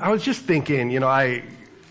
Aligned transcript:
I 0.00 0.10
was 0.10 0.22
just 0.22 0.42
thinking, 0.42 0.90
you 0.90 0.98
know, 0.98 1.08
I 1.08 1.42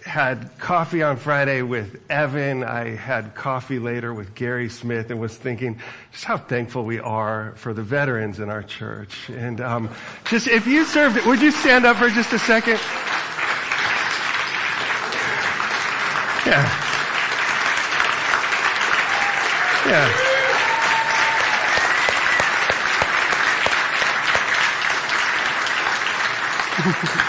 had 0.03 0.57
coffee 0.57 1.03
on 1.03 1.17
Friday 1.17 1.61
with 1.61 2.01
Evan. 2.09 2.63
I 2.63 2.95
had 2.95 3.35
coffee 3.35 3.77
later 3.77 4.15
with 4.15 4.33
Gary 4.33 4.67
Smith 4.67 5.11
and 5.11 5.19
was 5.19 5.37
thinking 5.37 5.79
just 6.11 6.25
how 6.25 6.37
thankful 6.37 6.85
we 6.85 6.99
are 6.99 7.53
for 7.57 7.71
the 7.71 7.83
veterans 7.83 8.39
in 8.39 8.49
our 8.49 8.63
church. 8.63 9.29
And 9.29 9.61
um, 9.61 9.91
just 10.25 10.47
if 10.47 10.65
you 10.65 10.85
served, 10.85 11.23
would 11.27 11.39
you 11.39 11.51
stand 11.51 11.85
up 11.85 11.97
for 11.97 12.09
just 12.09 12.33
a 12.33 12.39
second? 12.39 12.79
Yeah. 16.47 16.85
Yeah. 19.87 20.25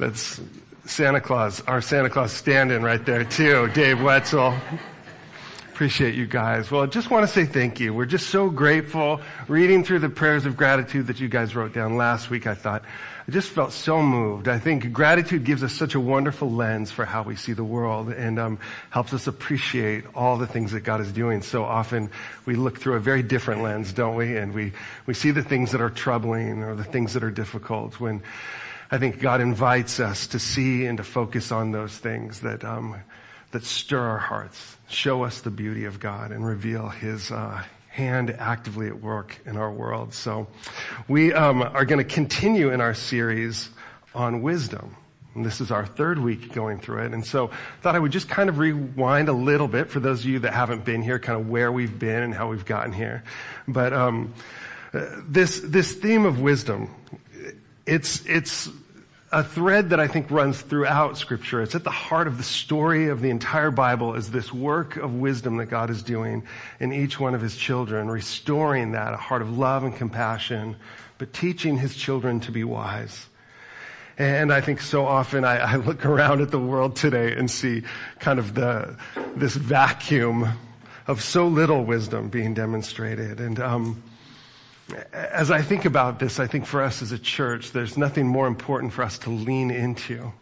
That's 0.00 0.40
Santa 0.86 1.20
Claus, 1.20 1.60
our 1.66 1.82
Santa 1.82 2.08
Claus 2.08 2.32
stand-in 2.32 2.82
right 2.82 3.04
there 3.04 3.22
too, 3.22 3.68
Dave 3.74 4.00
Wetzel. 4.00 4.54
Appreciate 5.74 6.14
you 6.14 6.26
guys. 6.26 6.70
Well, 6.70 6.84
I 6.84 6.86
just 6.86 7.10
want 7.10 7.26
to 7.26 7.32
say 7.32 7.44
thank 7.44 7.80
you. 7.80 7.92
We're 7.92 8.06
just 8.06 8.28
so 8.28 8.48
grateful. 8.48 9.20
Reading 9.46 9.84
through 9.84 9.98
the 9.98 10.08
prayers 10.08 10.46
of 10.46 10.56
gratitude 10.56 11.08
that 11.08 11.20
you 11.20 11.28
guys 11.28 11.54
wrote 11.54 11.74
down 11.74 11.98
last 11.98 12.30
week, 12.30 12.46
I 12.46 12.54
thought, 12.54 12.82
I 13.28 13.30
just 13.30 13.50
felt 13.50 13.72
so 13.72 14.02
moved. 14.02 14.48
I 14.48 14.58
think 14.58 14.90
gratitude 14.90 15.44
gives 15.44 15.62
us 15.62 15.74
such 15.74 15.94
a 15.94 16.00
wonderful 16.00 16.50
lens 16.50 16.90
for 16.90 17.04
how 17.04 17.22
we 17.22 17.36
see 17.36 17.52
the 17.52 17.62
world 17.62 18.08
and 18.08 18.38
um, 18.38 18.58
helps 18.88 19.12
us 19.12 19.26
appreciate 19.26 20.04
all 20.14 20.38
the 20.38 20.46
things 20.46 20.72
that 20.72 20.80
God 20.80 21.02
is 21.02 21.12
doing. 21.12 21.42
So 21.42 21.62
often 21.62 22.10
we 22.46 22.56
look 22.56 22.78
through 22.78 22.94
a 22.94 23.00
very 23.00 23.22
different 23.22 23.62
lens, 23.62 23.92
don't 23.92 24.16
we? 24.16 24.38
And 24.38 24.54
we, 24.54 24.72
we 25.04 25.12
see 25.12 25.30
the 25.30 25.42
things 25.42 25.72
that 25.72 25.82
are 25.82 25.90
troubling 25.90 26.62
or 26.62 26.74
the 26.74 26.84
things 26.84 27.12
that 27.12 27.22
are 27.22 27.30
difficult 27.30 28.00
when 28.00 28.22
I 28.90 28.98
think 28.98 29.20
God 29.20 29.40
invites 29.40 30.00
us 30.00 30.26
to 30.28 30.38
see 30.38 30.86
and 30.86 30.98
to 30.98 31.04
focus 31.04 31.52
on 31.52 31.70
those 31.70 31.96
things 31.96 32.40
that 32.40 32.64
um, 32.64 32.96
that 33.52 33.64
stir 33.64 34.00
our 34.00 34.18
hearts, 34.18 34.76
show 34.88 35.24
us 35.24 35.40
the 35.40 35.50
beauty 35.50 35.84
of 35.84 36.00
God, 36.00 36.32
and 36.32 36.46
reveal 36.46 36.88
His 36.88 37.30
uh, 37.30 37.62
hand 37.88 38.30
actively 38.38 38.86
at 38.86 39.00
work 39.00 39.40
in 39.44 39.56
our 39.56 39.70
world. 39.70 40.14
So, 40.14 40.46
we 41.08 41.32
um, 41.32 41.62
are 41.62 41.84
going 41.84 41.98
to 41.98 42.04
continue 42.14 42.72
in 42.72 42.80
our 42.80 42.94
series 42.94 43.68
on 44.14 44.42
wisdom. 44.42 44.96
And 45.34 45.44
this 45.44 45.60
is 45.60 45.70
our 45.70 45.86
third 45.86 46.18
week 46.18 46.52
going 46.52 46.80
through 46.80 47.04
it. 47.04 47.12
And 47.12 47.24
so 47.24 47.50
I 47.50 47.82
thought 47.82 47.94
I 47.94 48.00
would 48.00 48.10
just 48.10 48.28
kind 48.28 48.48
of 48.48 48.58
rewind 48.58 49.28
a 49.28 49.32
little 49.32 49.68
bit 49.68 49.88
for 49.88 50.00
those 50.00 50.20
of 50.20 50.26
you 50.26 50.40
that 50.40 50.52
haven't 50.52 50.84
been 50.84 51.02
here, 51.02 51.20
kind 51.20 51.40
of 51.40 51.48
where 51.48 51.70
we've 51.70 51.96
been 51.96 52.24
and 52.24 52.34
how 52.34 52.50
we've 52.50 52.64
gotten 52.64 52.92
here. 52.92 53.22
But, 53.68 53.92
um, 53.92 54.34
uh, 54.92 55.06
this, 55.28 55.60
this 55.60 55.92
theme 55.92 56.24
of 56.24 56.40
wisdom, 56.40 56.92
it's, 57.86 58.26
it's 58.26 58.68
a 59.32 59.44
thread 59.44 59.90
that 59.90 60.00
I 60.00 60.08
think 60.08 60.28
runs 60.30 60.60
throughout 60.60 61.16
scripture. 61.16 61.62
It's 61.62 61.76
at 61.76 61.84
the 61.84 61.90
heart 61.90 62.26
of 62.26 62.36
the 62.36 62.42
story 62.42 63.08
of 63.08 63.20
the 63.20 63.30
entire 63.30 63.70
Bible 63.70 64.14
is 64.14 64.30
this 64.30 64.52
work 64.52 64.96
of 64.96 65.14
wisdom 65.14 65.58
that 65.58 65.66
God 65.66 65.88
is 65.88 66.02
doing 66.02 66.42
in 66.80 66.92
each 66.92 67.20
one 67.20 67.34
of 67.36 67.40
his 67.40 67.56
children, 67.56 68.08
restoring 68.08 68.92
that, 68.92 69.14
a 69.14 69.16
heart 69.16 69.40
of 69.40 69.56
love 69.56 69.84
and 69.84 69.94
compassion, 69.94 70.74
but 71.18 71.32
teaching 71.32 71.78
his 71.78 71.94
children 71.94 72.40
to 72.40 72.50
be 72.50 72.64
wise. 72.64 73.26
And 74.18 74.52
I 74.52 74.60
think 74.60 74.80
so 74.80 75.06
often 75.06 75.44
I, 75.44 75.58
I 75.58 75.76
look 75.76 76.04
around 76.04 76.40
at 76.40 76.50
the 76.50 76.58
world 76.58 76.96
today 76.96 77.32
and 77.32 77.48
see 77.48 77.84
kind 78.18 78.40
of 78.40 78.54
the, 78.54 78.96
this 79.36 79.54
vacuum 79.54 80.48
of 81.06 81.22
so 81.22 81.46
little 81.46 81.84
wisdom 81.84 82.30
being 82.30 82.52
demonstrated. 82.52 83.40
And, 83.40 83.60
um, 83.60 84.02
as 85.12 85.50
I 85.50 85.62
think 85.62 85.84
about 85.84 86.18
this, 86.18 86.38
I 86.38 86.46
think 86.46 86.66
for 86.66 86.82
us 86.82 87.02
as 87.02 87.12
a 87.12 87.18
church, 87.18 87.72
there's 87.72 87.96
nothing 87.96 88.26
more 88.26 88.46
important 88.46 88.92
for 88.92 89.02
us 89.02 89.18
to 89.20 89.30
lean 89.30 89.70
into. 89.70 90.32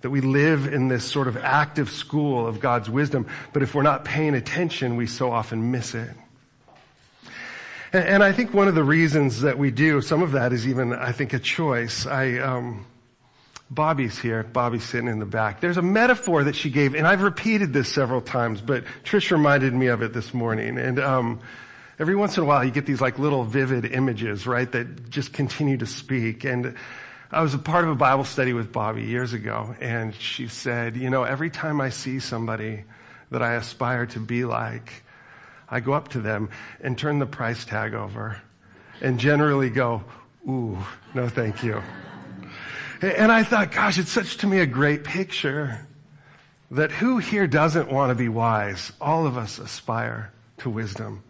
That 0.00 0.10
we 0.10 0.20
live 0.20 0.66
in 0.66 0.88
this 0.88 1.04
sort 1.04 1.28
of 1.28 1.36
active 1.38 1.88
school 1.88 2.46
of 2.46 2.60
God's 2.60 2.90
wisdom, 2.90 3.26
but 3.52 3.62
if 3.62 3.74
we're 3.74 3.82
not 3.82 4.04
paying 4.04 4.34
attention, 4.34 4.96
we 4.96 5.06
so 5.06 5.30
often 5.30 5.70
miss 5.70 5.94
it. 5.94 6.10
And, 7.92 8.24
I 8.24 8.32
think 8.32 8.52
one 8.52 8.66
of 8.66 8.74
the 8.74 8.82
reasons 8.82 9.42
that 9.42 9.56
we 9.56 9.70
do, 9.70 10.00
some 10.00 10.22
of 10.22 10.32
that 10.32 10.52
is 10.52 10.66
even, 10.66 10.92
I 10.92 11.12
think, 11.12 11.32
a 11.32 11.38
choice. 11.38 12.06
I, 12.06 12.38
um, 12.38 12.84
Bobby's 13.70 14.18
here. 14.18 14.42
Bobby's 14.42 14.82
sitting 14.82 15.06
in 15.06 15.20
the 15.20 15.26
back. 15.26 15.60
There's 15.60 15.76
a 15.76 15.82
metaphor 15.82 16.42
that 16.42 16.56
she 16.56 16.70
gave, 16.70 16.96
and 16.96 17.06
I've 17.06 17.22
repeated 17.22 17.72
this 17.72 17.88
several 17.88 18.20
times, 18.20 18.60
but 18.60 18.84
Trish 19.04 19.30
reminded 19.30 19.72
me 19.72 19.86
of 19.86 20.02
it 20.02 20.12
this 20.12 20.34
morning. 20.34 20.76
And 20.76 20.98
um, 20.98 21.40
Every 21.98 22.16
once 22.16 22.36
in 22.36 22.42
a 22.42 22.46
while 22.46 22.64
you 22.64 22.70
get 22.70 22.86
these 22.86 23.00
like 23.00 23.18
little 23.18 23.44
vivid 23.44 23.84
images, 23.84 24.46
right, 24.46 24.70
that 24.72 25.10
just 25.10 25.32
continue 25.32 25.76
to 25.76 25.86
speak. 25.86 26.44
And 26.44 26.74
I 27.30 27.40
was 27.42 27.54
a 27.54 27.58
part 27.58 27.84
of 27.84 27.90
a 27.90 27.94
Bible 27.94 28.24
study 28.24 28.52
with 28.52 28.72
Bobby 28.72 29.02
years 29.02 29.32
ago, 29.32 29.74
and 29.80 30.14
she 30.14 30.48
said, 30.48 30.96
you 30.96 31.10
know, 31.10 31.24
every 31.24 31.50
time 31.50 31.80
I 31.80 31.90
see 31.90 32.18
somebody 32.18 32.84
that 33.30 33.42
I 33.42 33.54
aspire 33.54 34.06
to 34.06 34.20
be 34.20 34.44
like, 34.44 35.02
I 35.68 35.80
go 35.80 35.92
up 35.92 36.08
to 36.08 36.20
them 36.20 36.50
and 36.80 36.96
turn 36.98 37.18
the 37.18 37.26
price 37.26 37.64
tag 37.64 37.94
over 37.94 38.40
and 39.00 39.18
generally 39.18 39.70
go, 39.70 40.04
ooh, 40.48 40.78
no 41.14 41.28
thank 41.28 41.62
you. 41.62 41.82
And 43.02 43.30
I 43.30 43.42
thought, 43.42 43.72
gosh, 43.72 43.98
it's 43.98 44.10
such 44.10 44.38
to 44.38 44.46
me 44.46 44.60
a 44.60 44.66
great 44.66 45.04
picture 45.04 45.86
that 46.70 46.90
who 46.90 47.18
here 47.18 47.46
doesn't 47.46 47.90
want 47.90 48.10
to 48.10 48.14
be 48.14 48.28
wise? 48.28 48.92
All 49.00 49.26
of 49.26 49.36
us 49.36 49.58
aspire 49.58 50.32
to 50.58 50.70
wisdom. 50.70 51.22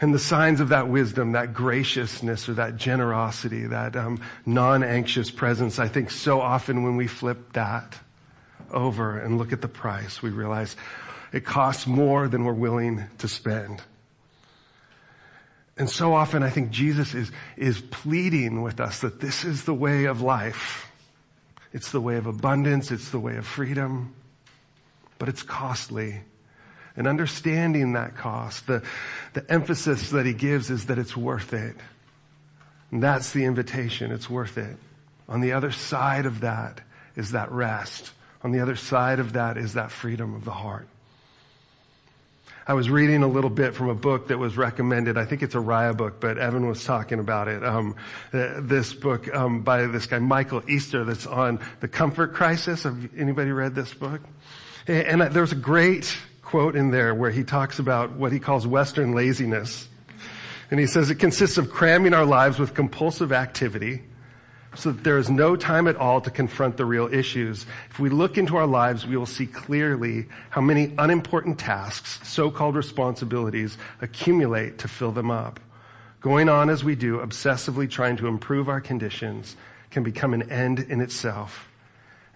And 0.00 0.12
the 0.12 0.18
signs 0.18 0.60
of 0.60 0.70
that 0.70 0.88
wisdom, 0.88 1.32
that 1.32 1.54
graciousness 1.54 2.48
or 2.48 2.54
that 2.54 2.76
generosity, 2.76 3.66
that 3.66 3.96
um, 3.96 4.20
non-anxious 4.44 5.30
presence, 5.30 5.78
I 5.78 5.88
think 5.88 6.10
so 6.10 6.40
often 6.40 6.82
when 6.82 6.96
we 6.96 7.06
flip 7.06 7.52
that 7.52 7.98
over 8.70 9.18
and 9.18 9.38
look 9.38 9.52
at 9.52 9.60
the 9.60 9.68
price, 9.68 10.20
we 10.20 10.30
realize 10.30 10.76
it 11.32 11.44
costs 11.44 11.86
more 11.86 12.28
than 12.28 12.44
we're 12.44 12.52
willing 12.52 13.04
to 13.18 13.28
spend. 13.28 13.82
And 15.76 15.90
so 15.90 16.14
often 16.14 16.42
I 16.42 16.50
think 16.50 16.70
Jesus 16.70 17.14
is, 17.14 17.32
is 17.56 17.80
pleading 17.80 18.62
with 18.62 18.80
us 18.80 19.00
that 19.00 19.20
this 19.20 19.44
is 19.44 19.64
the 19.64 19.74
way 19.74 20.04
of 20.04 20.20
life. 20.20 20.90
It's 21.72 21.90
the 21.90 22.00
way 22.00 22.16
of 22.16 22.26
abundance. 22.26 22.92
It's 22.92 23.10
the 23.10 23.18
way 23.18 23.36
of 23.36 23.46
freedom. 23.46 24.14
But 25.18 25.28
it's 25.28 25.42
costly 25.42 26.20
and 26.96 27.06
understanding 27.06 27.94
that 27.94 28.16
cost, 28.16 28.66
the, 28.66 28.82
the 29.32 29.44
emphasis 29.50 30.10
that 30.10 30.26
he 30.26 30.32
gives 30.32 30.70
is 30.70 30.86
that 30.86 30.98
it's 30.98 31.16
worth 31.16 31.52
it. 31.52 31.76
And 32.90 33.02
that's 33.02 33.32
the 33.32 33.44
invitation. 33.44 34.12
It's 34.12 34.30
worth 34.30 34.58
it. 34.58 34.76
On 35.28 35.40
the 35.40 35.52
other 35.52 35.72
side 35.72 36.26
of 36.26 36.40
that 36.40 36.80
is 37.16 37.32
that 37.32 37.50
rest. 37.50 38.12
On 38.42 38.52
the 38.52 38.60
other 38.60 38.76
side 38.76 39.18
of 39.18 39.32
that 39.32 39.56
is 39.56 39.74
that 39.74 39.90
freedom 39.90 40.34
of 40.34 40.44
the 40.44 40.52
heart. 40.52 40.86
I 42.66 42.72
was 42.72 42.88
reading 42.88 43.22
a 43.22 43.28
little 43.28 43.50
bit 43.50 43.74
from 43.74 43.90
a 43.90 43.94
book 43.94 44.28
that 44.28 44.38
was 44.38 44.56
recommended. 44.56 45.18
I 45.18 45.26
think 45.26 45.42
it's 45.42 45.54
a 45.54 45.58
Raya 45.58 45.94
book, 45.94 46.18
but 46.18 46.38
Evan 46.38 46.66
was 46.66 46.82
talking 46.82 47.18
about 47.18 47.46
it. 47.48 47.62
Um, 47.62 47.94
this 48.30 48.94
book 48.94 49.34
um, 49.34 49.60
by 49.60 49.86
this 49.86 50.06
guy 50.06 50.18
Michael 50.18 50.62
Easter 50.66 51.04
that's 51.04 51.26
on 51.26 51.60
the 51.80 51.88
comfort 51.88 52.32
crisis. 52.32 52.84
Have 52.84 53.10
anybody 53.18 53.50
read 53.50 53.74
this 53.74 53.92
book? 53.92 54.22
And 54.86 55.20
there's 55.20 55.52
a 55.52 55.56
great 55.56 56.16
quote 56.54 56.76
in 56.76 56.92
there 56.92 57.12
where 57.12 57.32
he 57.32 57.42
talks 57.42 57.80
about 57.80 58.12
what 58.12 58.30
he 58.30 58.38
calls 58.38 58.64
Western 58.64 59.12
laziness. 59.12 59.88
And 60.70 60.78
he 60.78 60.86
says 60.86 61.10
it 61.10 61.16
consists 61.16 61.58
of 61.58 61.68
cramming 61.68 62.14
our 62.14 62.24
lives 62.24 62.60
with 62.60 62.74
compulsive 62.74 63.32
activity 63.32 64.04
so 64.76 64.92
that 64.92 65.02
there 65.02 65.18
is 65.18 65.28
no 65.28 65.56
time 65.56 65.88
at 65.88 65.96
all 65.96 66.20
to 66.20 66.30
confront 66.30 66.76
the 66.76 66.84
real 66.84 67.12
issues. 67.12 67.66
If 67.90 67.98
we 67.98 68.08
look 68.08 68.38
into 68.38 68.56
our 68.56 68.68
lives, 68.68 69.04
we 69.04 69.16
will 69.16 69.26
see 69.26 69.46
clearly 69.46 70.26
how 70.50 70.60
many 70.60 70.94
unimportant 70.96 71.58
tasks, 71.58 72.20
so-called 72.22 72.76
responsibilities, 72.76 73.76
accumulate 74.00 74.78
to 74.78 74.86
fill 74.86 75.10
them 75.10 75.32
up. 75.32 75.58
Going 76.20 76.48
on 76.48 76.70
as 76.70 76.84
we 76.84 76.94
do, 76.94 77.18
obsessively 77.18 77.90
trying 77.90 78.16
to 78.18 78.28
improve 78.28 78.68
our 78.68 78.80
conditions, 78.80 79.56
can 79.90 80.04
become 80.04 80.32
an 80.32 80.52
end 80.52 80.78
in 80.78 81.00
itself 81.00 81.68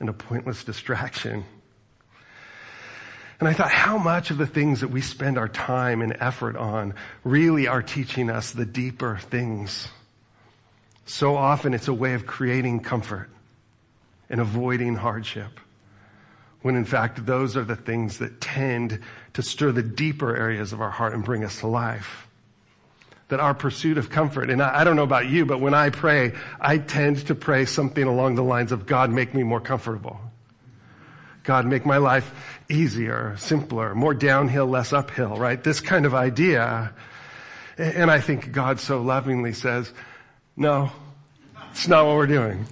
and 0.01 0.09
a 0.09 0.13
pointless 0.13 0.65
distraction. 0.65 1.45
And 3.41 3.49
I 3.49 3.53
thought 3.53 3.71
how 3.71 3.99
much 3.99 4.31
of 4.31 4.39
the 4.39 4.47
things 4.47 4.81
that 4.81 4.89
we 4.89 5.01
spend 5.01 5.39
our 5.39 5.49
time 5.49 6.03
and 6.03 6.17
effort 6.19 6.57
on 6.57 6.95
really 7.23 7.69
are 7.69 7.83
teaching 7.83 8.31
us 8.31 8.51
the 8.51 8.67
deeper 8.67 9.19
things. 9.31 9.89
So 11.07 11.37
often 11.37 11.73
it's 11.73 11.89
a 11.89 11.95
way 11.95 12.15
of 12.15 12.27
creating 12.27 12.81
comfort 12.81 13.31
and 14.29 14.41
avoiding 14.41 14.97
hardship. 14.97 15.61
When 16.63 16.75
in 16.75 16.85
fact 16.85 17.25
those 17.25 17.57
are 17.57 17.65
the 17.65 17.77
things 17.77 18.19
that 18.19 18.41
tend 18.41 19.01
to 19.35 19.43
stir 19.43 19.71
the 19.71 19.83
deeper 19.83 20.35
areas 20.37 20.73
of 20.73 20.81
our 20.81 20.91
heart 20.91 21.15
and 21.15 21.25
bring 21.25 21.45
us 21.45 21.61
to 21.61 21.69
life. 21.69 22.27
That 23.29 23.41
our 23.41 23.55
pursuit 23.55 23.99
of 23.99 24.11
comfort, 24.11 24.51
and 24.51 24.61
I, 24.61 24.81
I 24.81 24.85
don't 24.85 24.97
know 24.97 25.03
about 25.03 25.29
you, 25.29 25.47
but 25.47 25.61
when 25.61 25.75
I 25.75 25.91
pray, 25.91 26.33
I 26.61 26.79
tend 26.79 27.27
to 27.29 27.35
pray 27.35 27.67
something 27.67 28.03
along 28.03 28.35
the 28.35 28.43
lines 28.43 28.73
of 28.73 28.87
God 28.87 29.11
make 29.11 29.33
me 29.33 29.45
more 29.45 29.61
comfortable. 29.61 30.19
God, 31.49 31.65
make 31.65 31.87
my 31.87 31.97
life 31.97 32.31
easier, 32.69 33.35
simpler, 33.39 33.95
more 33.95 34.13
downhill, 34.13 34.67
less 34.67 34.93
uphill, 34.93 35.37
right? 35.37 35.65
This 35.65 35.81
kind 35.81 36.05
of 36.05 36.15
idea. 36.15 36.93
And 37.79 38.11
I 38.11 38.21
think 38.21 38.53
God 38.53 38.81
so 38.81 39.01
lovingly 39.01 39.55
says, 39.55 39.91
no, 40.59 40.91
It's 41.71 41.89
not 41.89 42.05
what 42.05 42.17
we're 42.17 42.27
doing. 42.27 42.67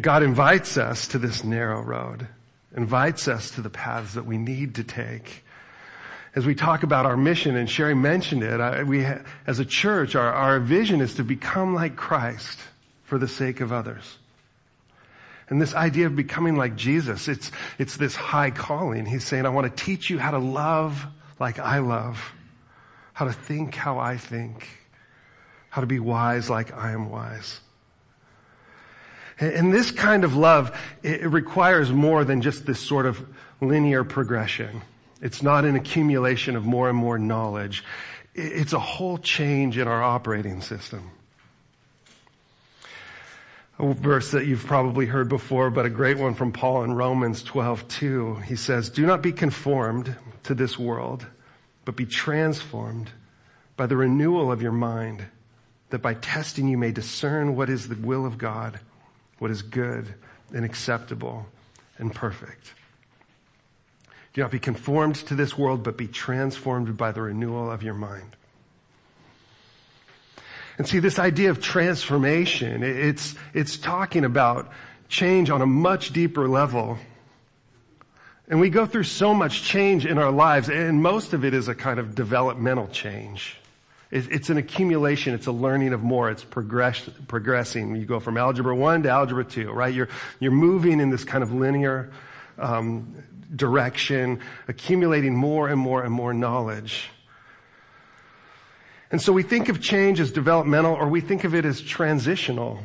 God 0.00 0.22
invites 0.22 0.78
us 0.78 1.08
to 1.08 1.18
this 1.18 1.44
narrow 1.44 1.82
road, 1.82 2.26
invites 2.74 3.28
us 3.28 3.50
to 3.50 3.60
the 3.60 3.68
paths 3.68 4.14
that 4.14 4.24
we 4.24 4.38
need 4.38 4.76
to 4.76 4.82
take. 4.82 5.44
As 6.34 6.46
we 6.46 6.54
talk 6.54 6.82
about 6.82 7.04
our 7.04 7.18
mission, 7.18 7.56
and 7.56 7.68
Sherry 7.68 7.94
mentioned 7.94 8.42
it, 8.42 8.86
we, 8.86 9.04
as 9.46 9.58
a 9.58 9.66
church, 9.66 10.14
our, 10.14 10.32
our 10.32 10.60
vision 10.60 11.02
is 11.02 11.16
to 11.16 11.24
become 11.24 11.74
like 11.74 11.94
Christ 11.94 12.58
for 13.04 13.18
the 13.18 13.28
sake 13.28 13.60
of 13.60 13.70
others. 13.70 14.16
And 15.52 15.60
this 15.60 15.74
idea 15.74 16.06
of 16.06 16.16
becoming 16.16 16.56
like 16.56 16.76
Jesus, 16.76 17.28
it's, 17.28 17.52
it's 17.78 17.98
this 17.98 18.16
high 18.16 18.50
calling. 18.50 19.04
He's 19.04 19.22
saying, 19.22 19.44
I 19.44 19.50
want 19.50 19.66
to 19.66 19.84
teach 19.84 20.08
you 20.08 20.18
how 20.18 20.30
to 20.30 20.38
love 20.38 21.04
like 21.38 21.58
I 21.58 21.80
love, 21.80 22.32
how 23.12 23.26
to 23.26 23.34
think 23.34 23.74
how 23.74 23.98
I 23.98 24.16
think, 24.16 24.66
how 25.68 25.82
to 25.82 25.86
be 25.86 25.98
wise 25.98 26.48
like 26.48 26.72
I 26.72 26.92
am 26.92 27.10
wise. 27.10 27.60
And 29.38 29.74
this 29.74 29.90
kind 29.90 30.24
of 30.24 30.34
love, 30.34 30.74
it 31.02 31.28
requires 31.28 31.92
more 31.92 32.24
than 32.24 32.40
just 32.40 32.64
this 32.64 32.80
sort 32.80 33.04
of 33.04 33.22
linear 33.60 34.04
progression. 34.04 34.80
It's 35.20 35.42
not 35.42 35.66
an 35.66 35.76
accumulation 35.76 36.56
of 36.56 36.64
more 36.64 36.88
and 36.88 36.96
more 36.96 37.18
knowledge. 37.18 37.84
It's 38.34 38.72
a 38.72 38.78
whole 38.78 39.18
change 39.18 39.76
in 39.76 39.86
our 39.86 40.02
operating 40.02 40.62
system. 40.62 41.10
A 43.78 43.94
verse 43.94 44.30
that 44.32 44.46
you've 44.46 44.66
probably 44.66 45.06
heard 45.06 45.28
before, 45.28 45.70
but 45.70 45.86
a 45.86 45.90
great 45.90 46.18
one 46.18 46.34
from 46.34 46.52
Paul 46.52 46.84
in 46.84 46.94
Romans 46.94 47.42
12, 47.42 47.88
2. 47.88 48.34
He 48.46 48.56
says, 48.56 48.90
Do 48.90 49.06
not 49.06 49.22
be 49.22 49.32
conformed 49.32 50.16
to 50.44 50.54
this 50.54 50.78
world, 50.78 51.26
but 51.84 51.96
be 51.96 52.06
transformed 52.06 53.10
by 53.76 53.86
the 53.86 53.96
renewal 53.96 54.52
of 54.52 54.62
your 54.62 54.72
mind, 54.72 55.24
that 55.90 56.02
by 56.02 56.14
testing 56.14 56.68
you 56.68 56.78
may 56.78 56.92
discern 56.92 57.56
what 57.56 57.70
is 57.70 57.88
the 57.88 57.96
will 57.96 58.26
of 58.26 58.38
God 58.38 58.78
what 59.42 59.50
is 59.50 59.62
good 59.62 60.14
and 60.54 60.64
acceptable 60.64 61.46
and 61.98 62.14
perfect. 62.14 62.74
Do 64.34 64.40
not 64.40 64.52
be 64.52 64.60
conformed 64.60 65.16
to 65.16 65.34
this 65.34 65.58
world, 65.58 65.82
but 65.82 65.96
be 65.96 66.06
transformed 66.06 66.96
by 66.96 67.10
the 67.10 67.22
renewal 67.22 67.68
of 67.68 67.82
your 67.82 67.94
mind. 67.94 68.36
And 70.78 70.88
see, 70.88 70.98
this 70.98 71.18
idea 71.18 71.50
of 71.50 71.60
transformation, 71.60 72.82
it's, 72.82 73.34
it's 73.52 73.76
talking 73.76 74.24
about 74.24 74.70
change 75.08 75.50
on 75.50 75.60
a 75.60 75.66
much 75.66 76.12
deeper 76.12 76.48
level. 76.48 76.98
And 78.48 78.60
we 78.60 78.70
go 78.70 78.86
through 78.86 79.04
so 79.04 79.34
much 79.34 79.62
change 79.62 80.06
in 80.06 80.18
our 80.18 80.30
lives, 80.30 80.68
and 80.68 81.02
most 81.02 81.32
of 81.32 81.44
it 81.44 81.54
is 81.54 81.68
a 81.68 81.74
kind 81.74 81.98
of 81.98 82.14
developmental 82.14 82.88
change. 82.88 83.56
It's 84.10 84.50
an 84.50 84.58
accumulation. 84.58 85.32
It's 85.32 85.46
a 85.46 85.52
learning 85.52 85.94
of 85.94 86.02
more. 86.02 86.30
It's 86.30 86.44
progress, 86.44 87.08
progressing. 87.28 87.96
You 87.96 88.04
go 88.04 88.20
from 88.20 88.36
algebra 88.36 88.76
one 88.76 89.04
to 89.04 89.08
algebra 89.08 89.42
two, 89.42 89.70
right? 89.70 89.94
You're, 89.94 90.10
you're 90.38 90.52
moving 90.52 91.00
in 91.00 91.08
this 91.08 91.24
kind 91.24 91.42
of 91.42 91.54
linear, 91.54 92.12
um, 92.58 93.24
direction, 93.56 94.40
accumulating 94.68 95.34
more 95.34 95.68
and 95.70 95.80
more 95.80 96.02
and 96.02 96.12
more 96.12 96.34
knowledge. 96.34 97.08
And 99.12 99.20
so 99.20 99.32
we 99.32 99.42
think 99.42 99.68
of 99.68 99.80
change 99.80 100.18
as 100.18 100.32
developmental 100.32 100.94
or 100.94 101.06
we 101.06 101.20
think 101.20 101.44
of 101.44 101.54
it 101.54 101.64
as 101.64 101.80
transitional, 101.80 102.80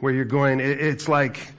where 0.00 0.12
you're 0.12 0.24
going, 0.24 0.60
it's 0.60 1.08
like 1.08 1.52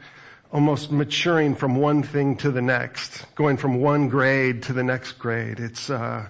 almost 0.51 0.91
maturing 0.91 1.55
from 1.55 1.77
one 1.77 2.03
thing 2.03 2.35
to 2.37 2.51
the 2.51 2.61
next, 2.61 3.25
going 3.35 3.57
from 3.57 3.81
one 3.81 4.09
grade 4.09 4.63
to 4.63 4.73
the 4.73 4.83
next 4.83 5.13
grade. 5.13 5.59
It's, 5.59 5.89
uh, 5.89 6.27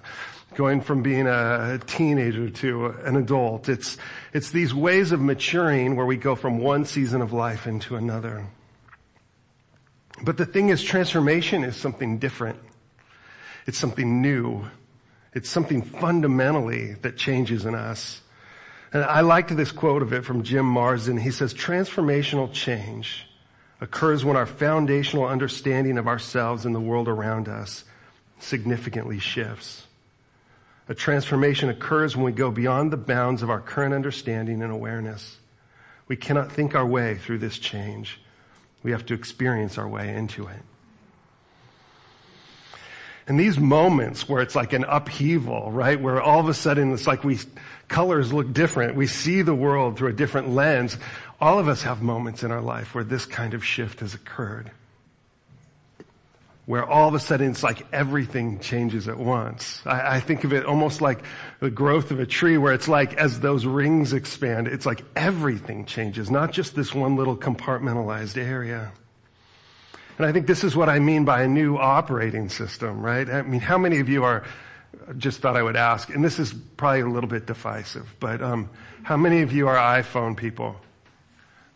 going 0.54 0.80
from 0.80 1.02
being 1.02 1.26
a 1.26 1.78
teenager 1.86 2.50
to 2.50 2.86
an 3.04 3.16
adult. 3.16 3.68
It's, 3.68 3.96
it's 4.32 4.50
these 4.50 4.74
ways 4.74 5.12
of 5.12 5.20
maturing 5.20 5.96
where 5.96 6.06
we 6.06 6.16
go 6.16 6.34
from 6.34 6.58
one 6.58 6.84
season 6.84 7.22
of 7.22 7.32
life 7.32 7.66
into 7.66 7.96
another. 7.96 8.46
But 10.22 10.36
the 10.36 10.46
thing 10.46 10.68
is, 10.68 10.82
transformation 10.82 11.64
is 11.64 11.76
something 11.76 12.18
different. 12.18 12.58
It's 13.66 13.78
something 13.78 14.20
new. 14.20 14.64
It's 15.32 15.48
something 15.48 15.82
fundamentally 15.82 16.94
that 17.02 17.16
changes 17.16 17.64
in 17.64 17.74
us. 17.74 18.20
And 18.92 19.04
I 19.04 19.20
liked 19.20 19.54
this 19.56 19.70
quote 19.70 20.02
of 20.02 20.12
it 20.12 20.24
from 20.24 20.42
Jim 20.42 20.66
Marsden. 20.66 21.16
He 21.16 21.30
says, 21.30 21.54
transformational 21.54 22.52
change 22.52 23.26
occurs 23.80 24.24
when 24.24 24.36
our 24.36 24.46
foundational 24.46 25.26
understanding 25.26 25.96
of 25.98 26.08
ourselves 26.08 26.66
and 26.66 26.74
the 26.74 26.80
world 26.80 27.08
around 27.08 27.48
us 27.48 27.84
significantly 28.40 29.18
shifts. 29.18 29.86
A 30.88 30.94
transformation 30.94 31.68
occurs 31.68 32.16
when 32.16 32.24
we 32.24 32.32
go 32.32 32.50
beyond 32.50 32.90
the 32.92 32.96
bounds 32.96 33.42
of 33.42 33.50
our 33.50 33.60
current 33.60 33.94
understanding 33.94 34.60
and 34.60 34.72
awareness. 34.72 35.36
We 36.08 36.16
cannot 36.16 36.50
think 36.50 36.74
our 36.74 36.86
way 36.86 37.16
through 37.16 37.38
this 37.38 37.58
change. 37.58 38.20
We 38.82 38.90
have 38.90 39.06
to 39.06 39.14
experience 39.14 39.78
our 39.78 39.86
way 39.86 40.12
into 40.16 40.48
it. 40.48 40.62
And 43.30 43.38
these 43.38 43.60
moments 43.60 44.28
where 44.28 44.42
it's 44.42 44.56
like 44.56 44.72
an 44.72 44.82
upheaval, 44.82 45.70
right? 45.70 46.00
Where 46.00 46.20
all 46.20 46.40
of 46.40 46.48
a 46.48 46.52
sudden 46.52 46.92
it's 46.92 47.06
like 47.06 47.22
we, 47.22 47.38
colors 47.86 48.32
look 48.32 48.52
different. 48.52 48.96
We 48.96 49.06
see 49.06 49.42
the 49.42 49.54
world 49.54 49.96
through 49.96 50.08
a 50.08 50.12
different 50.12 50.48
lens. 50.48 50.98
All 51.40 51.60
of 51.60 51.68
us 51.68 51.82
have 51.82 52.02
moments 52.02 52.42
in 52.42 52.50
our 52.50 52.60
life 52.60 52.92
where 52.92 53.04
this 53.04 53.26
kind 53.26 53.54
of 53.54 53.64
shift 53.64 54.00
has 54.00 54.14
occurred 54.14 54.72
where 56.66 56.84
all 56.84 57.08
of 57.08 57.14
a 57.14 57.20
sudden 57.20 57.50
it's 57.50 57.62
like 57.62 57.84
everything 57.92 58.58
changes 58.60 59.08
at 59.08 59.16
once. 59.16 59.82
I, 59.84 60.16
I, 60.16 60.20
think 60.20 60.44
of 60.44 60.52
it 60.52 60.64
almost 60.66 61.00
like 61.00 61.24
the 61.58 61.70
growth 61.70 62.12
of 62.12 62.20
a 62.20 62.26
tree 62.26 62.58
where 62.58 62.72
it's 62.72 62.86
like 62.86 63.14
as 63.14 63.40
those 63.40 63.66
rings 63.66 64.12
expand, 64.12 64.68
it's 64.68 64.86
like 64.86 65.02
everything 65.16 65.84
changes, 65.84 66.30
not 66.30 66.52
just 66.52 66.76
this 66.76 66.94
one 66.94 67.16
little 67.16 67.36
compartmentalized 67.36 68.36
area. 68.36 68.92
And 70.20 70.28
I 70.28 70.32
think 70.32 70.46
this 70.46 70.64
is 70.64 70.76
what 70.76 70.90
I 70.90 70.98
mean 70.98 71.24
by 71.24 71.44
a 71.44 71.48
new 71.48 71.78
operating 71.78 72.50
system, 72.50 73.00
right? 73.00 73.26
I 73.26 73.40
mean, 73.40 73.62
how 73.62 73.78
many 73.78 74.00
of 74.00 74.10
you 74.10 74.22
are, 74.22 74.44
just 75.16 75.40
thought 75.40 75.56
I 75.56 75.62
would 75.62 75.76
ask, 75.76 76.10
and 76.10 76.22
this 76.22 76.38
is 76.38 76.52
probably 76.76 77.00
a 77.00 77.06
little 77.06 77.30
bit 77.30 77.46
divisive, 77.46 78.06
but 78.20 78.42
um, 78.42 78.68
how 79.02 79.16
many 79.16 79.40
of 79.40 79.50
you 79.50 79.66
are 79.66 79.76
iPhone 79.76 80.36
people? 80.36 80.76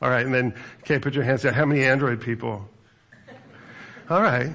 All 0.02 0.10
right, 0.10 0.26
and 0.26 0.34
then, 0.34 0.54
okay, 0.80 0.98
put 0.98 1.14
your 1.14 1.24
hands 1.24 1.44
down. 1.44 1.54
How 1.54 1.64
many 1.64 1.84
Android 1.84 2.20
people? 2.20 2.68
All 4.10 4.20
right. 4.20 4.54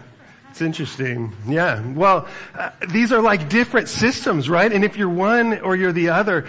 It's 0.51 0.61
interesting. 0.61 1.35
Yeah. 1.47 1.81
Well, 1.81 2.27
uh, 2.53 2.69
these 2.89 3.11
are 3.11 3.23
like 3.23 3.49
different 3.49 3.89
systems, 3.89 4.51
right? 4.51 4.71
And 4.71 4.85
if 4.85 4.97
you're 4.97 5.09
one 5.09 5.61
or 5.61 5.75
you're 5.75 5.93
the 5.93 6.09
other, 6.09 6.45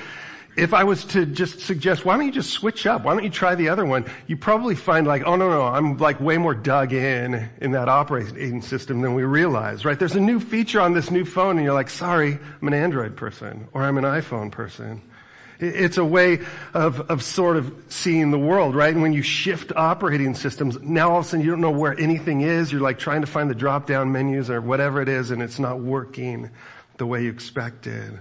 if 0.56 0.74
I 0.74 0.84
was 0.84 1.04
to 1.06 1.26
just 1.26 1.60
suggest, 1.60 2.04
why 2.04 2.16
don't 2.16 2.26
you 2.26 2.32
just 2.32 2.50
switch 2.50 2.86
up? 2.86 3.04
Why 3.04 3.14
don't 3.14 3.24
you 3.24 3.30
try 3.30 3.54
the 3.54 3.68
other 3.68 3.84
one? 3.84 4.04
You 4.26 4.36
probably 4.36 4.74
find 4.74 5.06
like, 5.06 5.22
oh 5.24 5.36
no, 5.36 5.48
no, 5.48 5.62
I'm 5.62 5.96
like 5.96 6.20
way 6.20 6.38
more 6.38 6.54
dug 6.54 6.92
in 6.92 7.48
in 7.60 7.70
that 7.72 7.88
operating 7.88 8.60
system 8.60 9.00
than 9.00 9.14
we 9.14 9.22
realize, 9.22 9.84
right? 9.84 9.98
There's 9.98 10.16
a 10.16 10.20
new 10.20 10.40
feature 10.40 10.80
on 10.80 10.92
this 10.92 11.10
new 11.10 11.24
phone 11.24 11.56
and 11.56 11.64
you're 11.64 11.74
like, 11.74 11.90
sorry, 11.90 12.38
I'm 12.60 12.68
an 12.68 12.74
Android 12.74 13.16
person 13.16 13.68
or 13.72 13.82
I'm 13.82 13.96
an 13.96 14.04
iPhone 14.04 14.50
person. 14.50 15.02
It's 15.60 15.98
a 15.98 16.04
way 16.04 16.40
of, 16.72 17.00
of 17.10 17.22
sort 17.22 17.56
of 17.56 17.72
seeing 17.88 18.30
the 18.30 18.38
world, 18.38 18.74
right? 18.74 18.92
And 18.92 19.02
when 19.02 19.12
you 19.12 19.22
shift 19.22 19.72
operating 19.76 20.34
systems, 20.34 20.80
now 20.80 21.12
all 21.12 21.20
of 21.20 21.26
a 21.26 21.28
sudden 21.28 21.44
you 21.44 21.50
don't 21.50 21.60
know 21.60 21.70
where 21.70 21.98
anything 22.00 22.40
is. 22.40 22.72
You're 22.72 22.80
like 22.80 22.98
trying 22.98 23.20
to 23.20 23.26
find 23.26 23.50
the 23.50 23.54
drop 23.54 23.86
down 23.86 24.10
menus 24.10 24.48
or 24.48 24.60
whatever 24.60 25.02
it 25.02 25.08
is 25.08 25.30
and 25.30 25.42
it's 25.42 25.58
not 25.58 25.80
working 25.80 26.50
the 26.96 27.06
way 27.06 27.24
you 27.24 27.30
expected. 27.30 28.20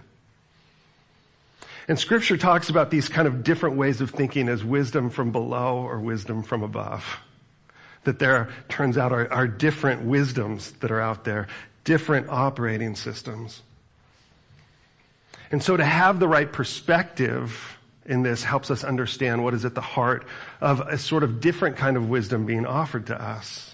And 1.89 2.00
scripture 2.00 2.38
talks 2.38 2.69
about 2.69 2.91
these 2.91 3.10
kind 3.10 3.27
of 3.27 3.43
different 3.43 3.75
ways 3.75 4.00
of 4.00 4.12
thinking 4.12 4.48
as 4.48 4.63
wisdom 4.63 5.10
from 5.10 5.31
below 5.31 5.79
or 5.79 6.00
wisdom 6.00 6.43
from 6.43 6.62
above. 6.62 7.03
That 8.03 8.19
there 8.19 8.50
turns 8.69 8.96
out 8.96 9.12
are, 9.12 9.31
are 9.34 9.48
different 9.48 10.03
wisdoms 10.03 10.72
that 10.81 10.91
are 10.91 11.01
out 11.01 11.24
there, 11.24 11.48
different 11.86 12.29
operating 12.29 12.96
systems. 12.96 13.63
And 15.51 15.63
so 15.63 15.75
to 15.75 15.84
have 15.84 16.19
the 16.19 16.27
right 16.27 16.53
perspective 16.53 17.79
in 18.05 18.22
this 18.22 18.43
helps 18.43 18.69
us 18.69 18.84
understand 18.84 19.43
what 19.43 19.55
is 19.55 19.65
at 19.65 19.74
the 19.74 19.81
heart 19.81 20.27
of 20.62 20.81
a 20.81 20.96
sort 20.96 21.24
of 21.24 21.41
different 21.41 21.75
kind 21.75 21.98
of 21.98 22.08
wisdom 22.08 22.46
being 22.46 22.67
offered 22.67 23.08
to 23.08 23.19
us. 23.19 23.68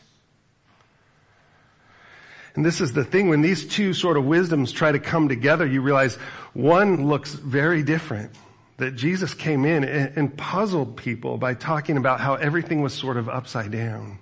And 2.55 2.65
this 2.65 2.79
is 2.79 2.93
the 2.93 3.03
thing, 3.03 3.27
when 3.27 3.41
these 3.41 3.65
two 3.65 3.93
sort 3.93 4.17
of 4.17 4.25
wisdoms 4.25 4.71
try 4.71 4.91
to 4.91 4.99
come 4.99 5.27
together, 5.27 5.65
you 5.65 5.81
realize 5.81 6.15
one 6.53 7.07
looks 7.07 7.33
very 7.33 7.83
different. 7.83 8.31
That 8.77 8.95
Jesus 8.95 9.33
came 9.33 9.63
in 9.63 9.85
and 9.85 10.37
puzzled 10.37 10.97
people 10.97 11.37
by 11.37 11.53
talking 11.53 11.95
about 11.95 12.19
how 12.19 12.35
everything 12.35 12.81
was 12.81 12.93
sort 12.93 13.15
of 13.15 13.29
upside 13.29 13.71
down. 13.71 14.19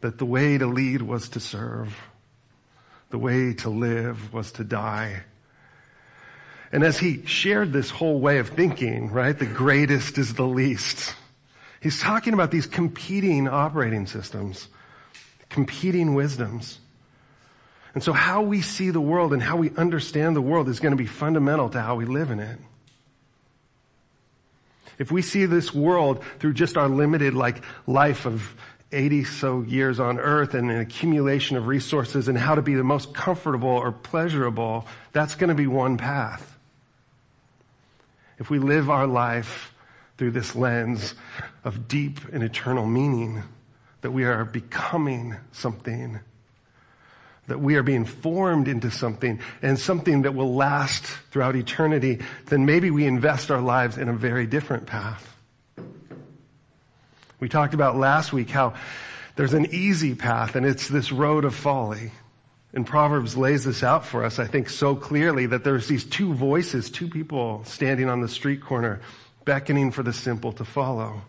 That 0.00 0.16
the 0.16 0.24
way 0.24 0.56
to 0.56 0.66
lead 0.66 1.02
was 1.02 1.28
to 1.30 1.40
serve. 1.40 1.94
The 3.10 3.18
way 3.18 3.52
to 3.54 3.68
live 3.68 4.32
was 4.32 4.52
to 4.52 4.64
die. 4.64 5.24
And 6.72 6.82
as 6.82 6.98
he 6.98 7.26
shared 7.26 7.72
this 7.72 7.90
whole 7.90 8.20
way 8.20 8.38
of 8.38 8.48
thinking, 8.48 9.10
right, 9.10 9.38
the 9.38 9.44
greatest 9.44 10.16
is 10.16 10.34
the 10.34 10.46
least. 10.46 11.14
He's 11.80 12.00
talking 12.00 12.32
about 12.32 12.50
these 12.50 12.66
competing 12.66 13.48
operating 13.48 14.06
systems, 14.06 14.68
competing 15.50 16.14
wisdoms. 16.14 16.78
And 17.92 18.02
so 18.02 18.12
how 18.12 18.42
we 18.42 18.62
see 18.62 18.90
the 18.90 19.00
world 19.00 19.32
and 19.32 19.42
how 19.42 19.56
we 19.56 19.70
understand 19.70 20.36
the 20.36 20.40
world 20.40 20.68
is 20.68 20.80
going 20.80 20.92
to 20.92 20.96
be 20.96 21.06
fundamental 21.06 21.68
to 21.70 21.80
how 21.80 21.96
we 21.96 22.04
live 22.04 22.30
in 22.30 22.40
it. 22.40 22.58
If 24.98 25.10
we 25.10 25.22
see 25.22 25.46
this 25.46 25.74
world 25.74 26.22
through 26.38 26.54
just 26.54 26.76
our 26.76 26.88
limited 26.88 27.34
like 27.34 27.62
life 27.86 28.26
of 28.26 28.54
80 28.92 29.24
so 29.24 29.62
years 29.62 29.98
on 30.00 30.18
earth 30.18 30.54
and 30.54 30.70
an 30.70 30.78
accumulation 30.78 31.56
of 31.56 31.66
resources 31.66 32.28
and 32.28 32.36
how 32.36 32.54
to 32.54 32.62
be 32.62 32.74
the 32.74 32.84
most 32.84 33.14
comfortable 33.14 33.68
or 33.68 33.92
pleasurable, 33.92 34.86
that's 35.12 35.34
going 35.36 35.48
to 35.48 35.54
be 35.54 35.66
one 35.66 35.96
path. 35.96 36.58
If 38.38 38.50
we 38.50 38.58
live 38.58 38.90
our 38.90 39.06
life 39.06 39.74
through 40.16 40.32
this 40.32 40.54
lens 40.54 41.14
of 41.64 41.88
deep 41.88 42.20
and 42.32 42.42
eternal 42.42 42.86
meaning, 42.86 43.42
that 44.02 44.10
we 44.10 44.24
are 44.24 44.44
becoming 44.44 45.36
something, 45.52 46.20
that 47.46 47.60
we 47.60 47.76
are 47.76 47.82
being 47.82 48.04
formed 48.04 48.68
into 48.68 48.90
something 48.90 49.40
and 49.62 49.78
something 49.78 50.22
that 50.22 50.34
will 50.34 50.54
last 50.54 51.04
throughout 51.30 51.56
eternity, 51.56 52.20
then 52.46 52.64
maybe 52.64 52.90
we 52.90 53.06
invest 53.06 53.50
our 53.50 53.60
lives 53.60 53.98
in 53.98 54.08
a 54.08 54.12
very 54.12 54.46
different 54.46 54.86
path. 54.86 55.26
We 57.40 57.48
talked 57.48 57.74
about 57.74 57.96
last 57.96 58.32
week 58.32 58.50
how 58.50 58.74
there's 59.36 59.54
an 59.54 59.74
easy 59.74 60.14
path 60.14 60.56
and 60.56 60.66
it's 60.66 60.88
this 60.88 61.10
road 61.10 61.44
of 61.44 61.54
folly. 61.54 62.12
And 62.72 62.86
Proverbs 62.86 63.36
lays 63.36 63.64
this 63.64 63.82
out 63.82 64.06
for 64.06 64.24
us, 64.24 64.38
I 64.38 64.46
think, 64.46 64.68
so 64.68 64.94
clearly 64.94 65.46
that 65.46 65.64
there's 65.64 65.88
these 65.88 66.04
two 66.04 66.34
voices, 66.34 66.88
two 66.88 67.08
people 67.08 67.64
standing 67.64 68.08
on 68.08 68.20
the 68.20 68.28
street 68.28 68.62
corner, 68.62 69.00
beckoning 69.44 69.90
for 69.90 70.04
the 70.04 70.12
simple 70.12 70.52
to 70.52 70.64
follow. 70.64 71.22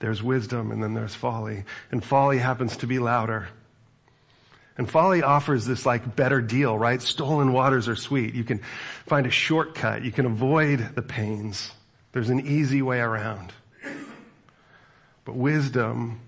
There's 0.00 0.22
wisdom 0.22 0.72
and 0.72 0.82
then 0.82 0.94
there's 0.94 1.14
folly. 1.14 1.64
And 1.92 2.04
folly 2.04 2.38
happens 2.38 2.78
to 2.78 2.86
be 2.86 2.98
louder. 2.98 3.48
And 4.76 4.90
folly 4.90 5.22
offers 5.22 5.66
this 5.66 5.84
like 5.84 6.16
better 6.16 6.40
deal, 6.40 6.76
right? 6.76 7.00
Stolen 7.00 7.52
waters 7.52 7.86
are 7.86 7.96
sweet. 7.96 8.34
You 8.34 8.44
can 8.44 8.60
find 9.06 9.26
a 9.26 9.30
shortcut. 9.30 10.02
You 10.02 10.10
can 10.10 10.26
avoid 10.26 10.94
the 10.94 11.02
pains. 11.02 11.70
There's 12.12 12.30
an 12.30 12.46
easy 12.46 12.82
way 12.82 12.98
around. 12.98 13.52
But 15.24 15.36
wisdom, 15.36 16.20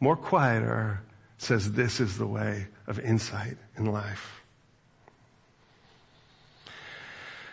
more 0.00 0.16
quieter, 0.16 1.00
says 1.38 1.72
this 1.72 2.00
is 2.00 2.18
the 2.18 2.26
way 2.26 2.66
of 2.86 2.98
insight 2.98 3.56
in 3.76 3.86
life. 3.86 4.39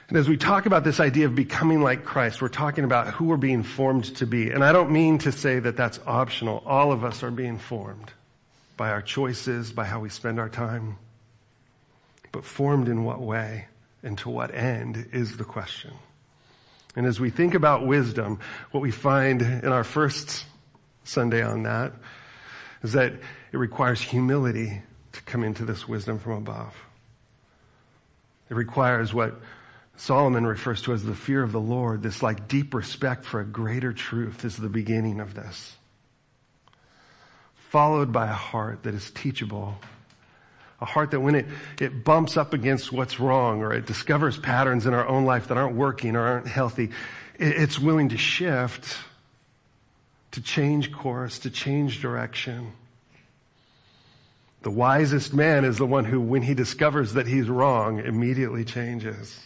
And 0.09 0.17
as 0.17 0.29
we 0.29 0.37
talk 0.37 0.65
about 0.65 0.85
this 0.85 1.01
idea 1.01 1.25
of 1.25 1.35
becoming 1.35 1.81
like 1.81 2.05
Christ, 2.05 2.41
we're 2.41 2.47
talking 2.47 2.85
about 2.85 3.07
who 3.07 3.25
we're 3.25 3.35
being 3.35 3.63
formed 3.63 4.15
to 4.17 4.25
be. 4.25 4.51
And 4.51 4.63
I 4.63 4.71
don't 4.71 4.91
mean 4.91 5.17
to 5.19 5.33
say 5.33 5.59
that 5.59 5.75
that's 5.75 5.99
optional. 6.05 6.63
All 6.65 6.93
of 6.93 7.03
us 7.03 7.23
are 7.23 7.31
being 7.31 7.57
formed 7.57 8.13
by 8.77 8.89
our 8.89 9.01
choices, 9.01 9.73
by 9.73 9.83
how 9.83 9.99
we 9.99 10.09
spend 10.09 10.39
our 10.39 10.47
time. 10.47 10.97
But 12.31 12.45
formed 12.45 12.87
in 12.87 13.03
what 13.03 13.19
way 13.19 13.65
and 14.01 14.17
to 14.19 14.29
what 14.29 14.55
end 14.55 15.09
is 15.11 15.35
the 15.35 15.43
question. 15.43 15.93
And 16.95 17.05
as 17.05 17.19
we 17.19 17.29
think 17.29 17.53
about 17.53 17.85
wisdom, 17.85 18.39
what 18.71 18.81
we 18.81 18.91
find 18.91 19.41
in 19.41 19.67
our 19.67 19.83
first 19.83 20.45
Sunday 21.03 21.41
on 21.41 21.63
that 21.63 21.91
is 22.81 22.93
that 22.93 23.13
it 23.51 23.57
requires 23.57 23.99
humility 23.99 24.81
to 25.11 25.21
come 25.23 25.43
into 25.43 25.65
this 25.65 25.85
wisdom 25.85 26.17
from 26.17 26.33
above. 26.33 26.73
It 28.49 28.53
requires 28.55 29.13
what 29.13 29.35
Solomon 29.97 30.45
refers 30.45 30.83
to 30.83 30.93
as 30.93 31.03
the 31.03 31.15
fear 31.15 31.41
of 31.41 31.51
the 31.51 31.59
Lord, 31.59 32.03
this 32.03 32.21
like 32.21 32.47
deep 32.47 32.73
respect 32.73 33.25
for 33.25 33.41
a 33.41 33.45
greater 33.45 33.91
truth 33.91 34.45
is 34.45 34.55
the 34.55 34.69
beginning 34.69 35.19
of 35.19 35.33
this. 35.33 35.75
Followed 37.69 38.13
by 38.13 38.27
a 38.27 38.33
heart 38.33 38.83
that 38.83 38.93
is 38.93 39.09
teachable. 39.11 39.75
A 40.79 40.85
heart 40.85 41.11
that 41.11 41.19
when 41.19 41.33
it, 41.33 41.47
it 41.81 42.03
bumps 42.03 42.37
up 42.37 42.53
against 42.53 42.91
what's 42.91 43.19
wrong 43.19 43.63
or 43.63 43.73
it 43.73 43.87
discovers 43.87 44.37
patterns 44.37 44.85
in 44.85 44.93
our 44.93 45.07
own 45.07 45.25
life 45.25 45.47
that 45.47 45.57
aren't 45.57 45.75
working 45.75 46.15
or 46.15 46.21
aren't 46.21 46.47
healthy, 46.47 46.91
it, 47.39 47.57
it's 47.57 47.79
willing 47.79 48.09
to 48.09 48.17
shift 48.17 48.97
to 50.31 50.41
change 50.41 50.91
course, 50.91 51.39
to 51.39 51.49
change 51.49 51.99
direction. 51.99 52.71
The 54.61 54.69
wisest 54.69 55.33
man 55.33 55.65
is 55.65 55.79
the 55.79 55.85
one 55.87 56.05
who, 56.05 56.21
when 56.21 56.43
he 56.43 56.53
discovers 56.53 57.13
that 57.13 57.25
he's 57.25 57.49
wrong, 57.49 57.99
immediately 57.99 58.63
changes. 58.63 59.39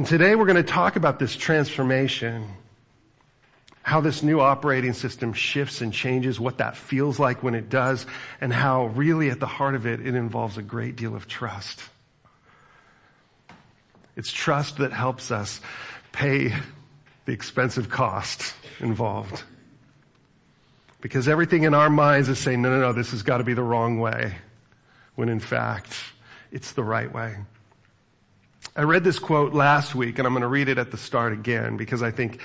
And 0.00 0.06
today 0.06 0.34
we're 0.34 0.46
going 0.46 0.56
to 0.56 0.62
talk 0.62 0.96
about 0.96 1.18
this 1.18 1.36
transformation, 1.36 2.46
how 3.82 4.00
this 4.00 4.22
new 4.22 4.40
operating 4.40 4.94
system 4.94 5.34
shifts 5.34 5.82
and 5.82 5.92
changes, 5.92 6.40
what 6.40 6.56
that 6.56 6.74
feels 6.74 7.18
like 7.18 7.42
when 7.42 7.54
it 7.54 7.68
does, 7.68 8.06
and 8.40 8.50
how 8.50 8.86
really 8.86 9.28
at 9.28 9.40
the 9.40 9.46
heart 9.46 9.74
of 9.74 9.84
it, 9.84 10.00
it 10.00 10.14
involves 10.14 10.56
a 10.56 10.62
great 10.62 10.96
deal 10.96 11.14
of 11.14 11.28
trust. 11.28 11.82
It's 14.16 14.32
trust 14.32 14.78
that 14.78 14.90
helps 14.90 15.30
us 15.30 15.60
pay 16.12 16.54
the 17.26 17.32
expensive 17.32 17.90
cost 17.90 18.54
involved. 18.78 19.42
Because 21.02 21.28
everything 21.28 21.64
in 21.64 21.74
our 21.74 21.90
minds 21.90 22.30
is 22.30 22.38
saying, 22.38 22.62
no, 22.62 22.70
no, 22.70 22.80
no, 22.80 22.92
this 22.94 23.10
has 23.10 23.22
got 23.22 23.36
to 23.36 23.44
be 23.44 23.52
the 23.52 23.62
wrong 23.62 24.00
way. 24.00 24.36
When 25.16 25.28
in 25.28 25.40
fact, 25.40 25.94
it's 26.50 26.72
the 26.72 26.84
right 26.84 27.12
way. 27.12 27.36
I 28.80 28.84
read 28.84 29.04
this 29.04 29.18
quote 29.18 29.52
last 29.52 29.94
week 29.94 30.18
and 30.18 30.26
I'm 30.26 30.32
going 30.32 30.40
to 30.40 30.48
read 30.48 30.70
it 30.70 30.78
at 30.78 30.90
the 30.90 30.96
start 30.96 31.34
again 31.34 31.76
because 31.76 32.02
I 32.02 32.12
think 32.12 32.40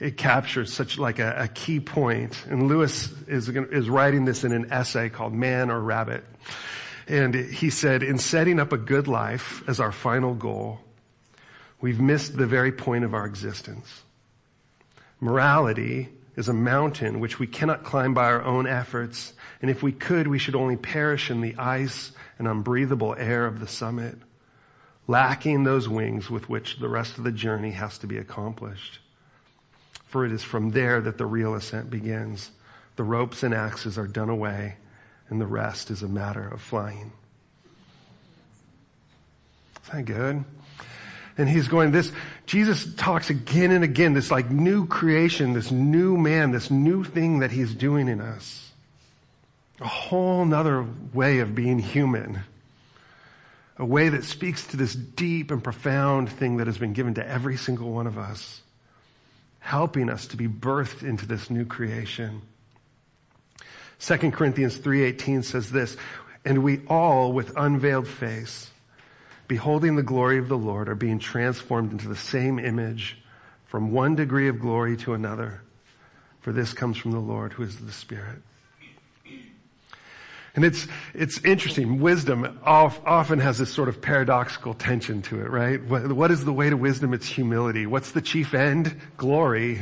it 0.00 0.16
captures 0.16 0.72
such 0.72 0.98
like 0.98 1.20
a, 1.20 1.42
a 1.42 1.46
key 1.46 1.78
point. 1.78 2.44
And 2.50 2.66
Lewis 2.66 3.08
is, 3.28 3.48
is 3.48 3.88
writing 3.88 4.24
this 4.24 4.42
in 4.42 4.50
an 4.50 4.72
essay 4.72 5.10
called 5.10 5.32
Man 5.32 5.70
or 5.70 5.80
Rabbit. 5.80 6.24
And 7.06 7.36
he 7.36 7.70
said, 7.70 8.02
in 8.02 8.18
setting 8.18 8.58
up 8.58 8.72
a 8.72 8.76
good 8.76 9.06
life 9.06 9.62
as 9.68 9.78
our 9.78 9.92
final 9.92 10.34
goal, 10.34 10.80
we've 11.80 12.00
missed 12.00 12.36
the 12.36 12.48
very 12.48 12.72
point 12.72 13.04
of 13.04 13.14
our 13.14 13.24
existence. 13.24 14.02
Morality 15.20 16.08
is 16.34 16.48
a 16.48 16.52
mountain 16.52 17.20
which 17.20 17.38
we 17.38 17.46
cannot 17.46 17.84
climb 17.84 18.12
by 18.12 18.24
our 18.24 18.42
own 18.42 18.66
efforts, 18.66 19.34
and 19.62 19.70
if 19.70 19.84
we 19.84 19.92
could, 19.92 20.26
we 20.26 20.40
should 20.40 20.56
only 20.56 20.76
perish 20.76 21.30
in 21.30 21.42
the 21.42 21.54
ice 21.54 22.10
and 22.40 22.48
unbreathable 22.48 23.14
air 23.16 23.46
of 23.46 23.60
the 23.60 23.68
summit, 23.68 24.18
lacking 25.06 25.64
those 25.64 25.88
wings 25.88 26.30
with 26.30 26.48
which 26.48 26.78
the 26.78 26.88
rest 26.88 27.18
of 27.18 27.24
the 27.24 27.32
journey 27.32 27.70
has 27.70 27.98
to 27.98 28.06
be 28.06 28.18
accomplished. 28.18 28.98
For 30.06 30.24
it 30.24 30.32
is 30.32 30.42
from 30.42 30.70
there 30.70 31.00
that 31.00 31.18
the 31.18 31.26
real 31.26 31.54
ascent 31.54 31.90
begins. 31.90 32.50
The 32.96 33.04
ropes 33.04 33.42
and 33.42 33.54
axes 33.54 33.98
are 33.98 34.06
done 34.06 34.30
away, 34.30 34.76
and 35.28 35.40
the 35.40 35.46
rest 35.46 35.90
is 35.90 36.02
a 36.02 36.08
matter 36.08 36.48
of 36.48 36.60
flying. 36.60 37.12
Is 39.84 39.92
that 39.92 40.04
good? 40.04 40.44
And 41.38 41.48
he's 41.48 41.68
going, 41.68 41.92
this, 41.92 42.12
Jesus 42.46 42.94
talks 42.94 43.28
again 43.28 43.70
and 43.70 43.84
again, 43.84 44.14
this 44.14 44.30
like 44.30 44.50
new 44.50 44.86
creation, 44.86 45.52
this 45.52 45.70
new 45.70 46.16
man, 46.16 46.50
this 46.50 46.70
new 46.70 47.04
thing 47.04 47.40
that 47.40 47.50
he's 47.50 47.74
doing 47.74 48.08
in 48.08 48.20
us. 48.20 48.70
A 49.80 49.86
whole 49.86 50.46
nother 50.46 50.86
way 51.12 51.40
of 51.40 51.54
being 51.54 51.78
human. 51.78 52.40
A 53.78 53.84
way 53.84 54.08
that 54.08 54.24
speaks 54.24 54.66
to 54.68 54.76
this 54.76 54.94
deep 54.94 55.50
and 55.50 55.62
profound 55.62 56.30
thing 56.30 56.56
that 56.58 56.66
has 56.66 56.78
been 56.78 56.92
given 56.92 57.14
to 57.14 57.26
every 57.26 57.56
single 57.56 57.90
one 57.90 58.06
of 58.06 58.16
us. 58.16 58.62
Helping 59.58 60.08
us 60.08 60.28
to 60.28 60.36
be 60.36 60.48
birthed 60.48 61.02
into 61.02 61.26
this 61.26 61.50
new 61.50 61.64
creation. 61.64 62.42
2 64.00 64.30
Corinthians 64.30 64.78
3.18 64.78 65.44
says 65.44 65.70
this, 65.70 65.96
and 66.44 66.62
we 66.62 66.80
all 66.86 67.32
with 67.32 67.56
unveiled 67.56 68.06
face 68.06 68.70
beholding 69.48 69.96
the 69.96 70.02
glory 70.02 70.38
of 70.38 70.48
the 70.48 70.58
Lord, 70.58 70.88
are 70.88 70.94
being 70.94 71.18
transformed 71.18 71.92
into 71.92 72.08
the 72.08 72.16
same 72.16 72.58
image 72.58 73.18
from 73.66 73.92
one 73.92 74.14
degree 74.14 74.48
of 74.48 74.60
glory 74.60 74.96
to 74.98 75.14
another. 75.14 75.62
For 76.40 76.52
this 76.52 76.72
comes 76.72 76.96
from 76.96 77.12
the 77.12 77.18
Lord 77.18 77.52
who 77.52 77.62
is 77.62 77.76
the 77.76 77.92
Spirit. 77.92 78.42
And 80.56 80.64
it's, 80.64 80.88
it's 81.12 81.38
interesting. 81.44 82.00
Wisdom 82.00 82.58
often 82.64 83.38
has 83.40 83.58
this 83.58 83.70
sort 83.70 83.90
of 83.90 84.00
paradoxical 84.00 84.72
tension 84.72 85.20
to 85.22 85.42
it, 85.42 85.50
right? 85.50 85.84
What 85.84 86.30
is 86.30 86.46
the 86.46 86.52
way 86.52 86.70
to 86.70 86.76
wisdom? 86.78 87.12
It's 87.12 87.26
humility. 87.26 87.86
What's 87.86 88.12
the 88.12 88.22
chief 88.22 88.54
end? 88.54 88.98
Glory. 89.18 89.80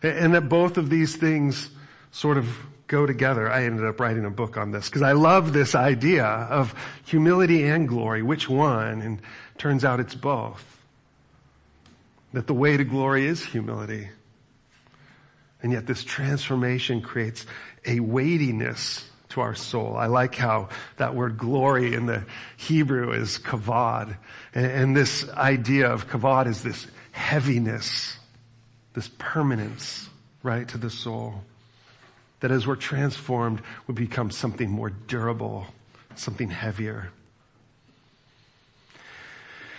And 0.00 0.34
that 0.34 0.48
both 0.48 0.78
of 0.78 0.90
these 0.90 1.16
things 1.16 1.70
sort 2.12 2.38
of 2.38 2.56
go 2.86 3.04
together. 3.04 3.50
I 3.50 3.64
ended 3.64 3.84
up 3.84 3.98
writing 3.98 4.24
a 4.24 4.30
book 4.30 4.56
on 4.56 4.70
this 4.70 4.88
because 4.88 5.02
I 5.02 5.12
love 5.12 5.52
this 5.52 5.74
idea 5.74 6.24
of 6.24 6.72
humility 7.04 7.64
and 7.64 7.88
glory. 7.88 8.22
Which 8.22 8.48
one? 8.48 9.02
And 9.02 9.20
turns 9.58 9.84
out 9.84 9.98
it's 9.98 10.14
both. 10.14 10.64
That 12.32 12.46
the 12.46 12.54
way 12.54 12.76
to 12.76 12.84
glory 12.84 13.26
is 13.26 13.44
humility. 13.44 14.08
And 15.62 15.72
yet 15.72 15.86
this 15.86 16.04
transformation 16.04 17.02
creates 17.02 17.44
a 17.84 17.98
weightiness 17.98 19.08
to 19.32 19.40
our 19.40 19.54
soul. 19.54 19.96
I 19.96 20.06
like 20.06 20.34
how 20.34 20.68
that 20.96 21.14
word 21.14 21.38
glory 21.38 21.94
in 21.94 22.06
the 22.06 22.24
Hebrew 22.56 23.12
is 23.12 23.38
kavod. 23.38 24.16
And, 24.54 24.66
and 24.66 24.96
this 24.96 25.28
idea 25.30 25.90
of 25.90 26.08
kavod 26.08 26.46
is 26.46 26.62
this 26.62 26.86
heaviness, 27.12 28.16
this 28.94 29.10
permanence, 29.18 30.08
right, 30.42 30.66
to 30.68 30.78
the 30.78 30.90
soul 30.90 31.42
that 32.42 32.50
as 32.50 32.66
we're 32.66 32.76
transformed, 32.76 33.62
we 33.86 33.94
become 33.94 34.30
something 34.30 34.68
more 34.68 34.90
durable, 34.90 35.64
something 36.16 36.50
heavier. 36.50 37.10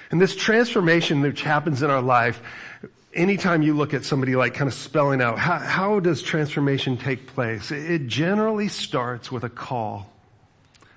And 0.10 0.22
this 0.22 0.34
transformation 0.34 1.22
which 1.22 1.42
happens 1.42 1.84
in 1.84 1.90
our 1.90 2.02
life, 2.02 2.42
anytime 3.14 3.62
you 3.62 3.74
look 3.74 3.94
at 3.94 4.06
somebody 4.06 4.36
like 4.36 4.54
kind 4.54 4.68
of 4.68 4.74
spelling 4.74 5.22
out, 5.22 5.38
how, 5.38 5.60
how 5.60 6.00
does 6.00 6.22
transformation 6.22 6.98
take 6.98 7.28
place? 7.28 7.72
It 7.72 8.08
generally 8.08 8.68
starts 8.68 9.32
with 9.32 9.44
a 9.44 9.50
call. 9.50 10.12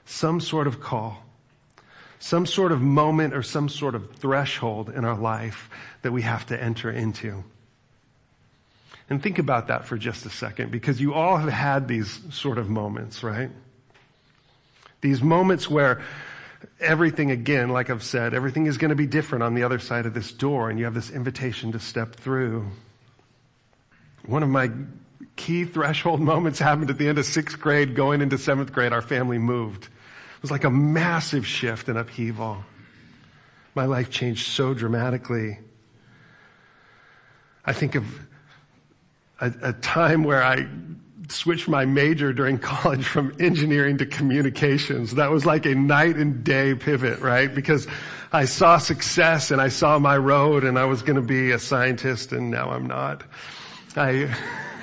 Some 0.05 0.41
sort 0.41 0.67
of 0.67 0.81
call. 0.81 1.23
Some 2.19 2.47
sort 2.47 2.73
of 2.73 2.81
moment 2.81 3.35
or 3.35 3.43
some 3.43 3.69
sort 3.69 3.95
of 3.95 4.11
threshold 4.17 4.91
in 4.91 5.05
our 5.05 5.17
life 5.17 5.69
that 6.03 6.13
we 6.13 6.23
have 6.23 6.47
to 6.47 6.61
enter 6.61 6.91
into. 6.91 7.45
And 9.09 9.23
think 9.23 9.39
about 9.39 9.69
that 9.69 9.85
for 9.85 9.97
just 9.97 10.27
a 10.27 10.31
second 10.31 10.73
because 10.73 11.01
you 11.01 11.15
all 11.15 11.37
have 11.37 11.53
had 11.53 11.87
these 11.87 12.21
sort 12.31 12.59
of 12.59 12.69
moments, 12.69 13.23
right? 13.23 13.51
These 15.01 15.23
moments 15.23 15.71
where 15.71 16.03
everything 16.81 17.31
again, 17.31 17.71
like 17.71 17.91
I've 17.91 18.03
said, 18.03 18.35
everything 18.35 18.67
is 18.67 18.79
going 18.79 18.91
to 18.91 18.97
be 18.97 19.07
different 19.07 19.45
on 19.45 19.55
the 19.55 19.63
other 19.63 19.79
side 19.79 20.07
of 20.07 20.15
this 20.15 20.33
door 20.33 20.71
and 20.71 20.79
you 20.79 20.85
have 20.85 20.95
this 20.95 21.11
invitation 21.11 21.73
to 21.73 21.81
step 21.81 22.15
through. 22.15 22.67
One 24.27 24.43
of 24.43 24.49
my 24.49 24.71
key 25.37 25.65
threshold 25.65 26.21
moments 26.33 26.59
happened 26.59 26.91
at 26.91 26.99
the 26.99 27.09
end 27.09 27.19
of 27.19 27.27
sixth 27.27 27.61
grade 27.61 27.95
going 27.95 28.21
into 28.21 28.39
seventh 28.39 28.73
grade. 28.73 28.93
Our 28.93 29.03
family 29.03 29.39
moved. 29.39 29.85
It 29.85 30.43
was 30.43 30.51
like 30.51 30.65
a 30.65 30.71
massive 30.71 31.47
shift 31.47 31.89
and 31.89 31.99
upheaval. 31.99 32.65
My 33.75 33.85
life 33.85 34.11
changed 34.11 34.47
so 34.47 34.75
dramatically. 34.75 35.59
I 37.65 37.73
think 37.73 37.95
of 37.95 38.05
a, 39.41 39.53
a 39.63 39.73
time 39.73 40.25
where 40.25 40.43
I 40.43 40.67
switched 41.29 41.69
my 41.69 41.85
major 41.85 42.33
during 42.33 42.59
college 42.75 43.05
from 43.05 43.35
engineering 43.39 43.99
to 43.99 44.07
communications. 44.07 45.15
That 45.15 45.31
was 45.31 45.47
like 45.47 45.67
a 45.67 45.75
night 45.75 46.17
and 46.17 46.45
day 46.45 46.75
pivot, 46.75 47.21
right? 47.21 47.53
Because 47.53 47.87
I 48.33 48.45
saw 48.45 48.79
success 48.79 49.51
and 49.51 49.61
I 49.61 49.69
saw 49.69 49.99
my 49.99 50.17
road 50.17 50.65
and 50.65 50.79
I 50.79 50.85
was 50.85 51.03
going 51.03 51.17
to 51.17 51.23
be 51.23 51.53
a 51.53 51.59
scientist 51.59 52.33
and 52.33 52.51
now 52.51 52.71
I'm 52.71 52.87
not. 52.87 53.23
I, 53.97 54.35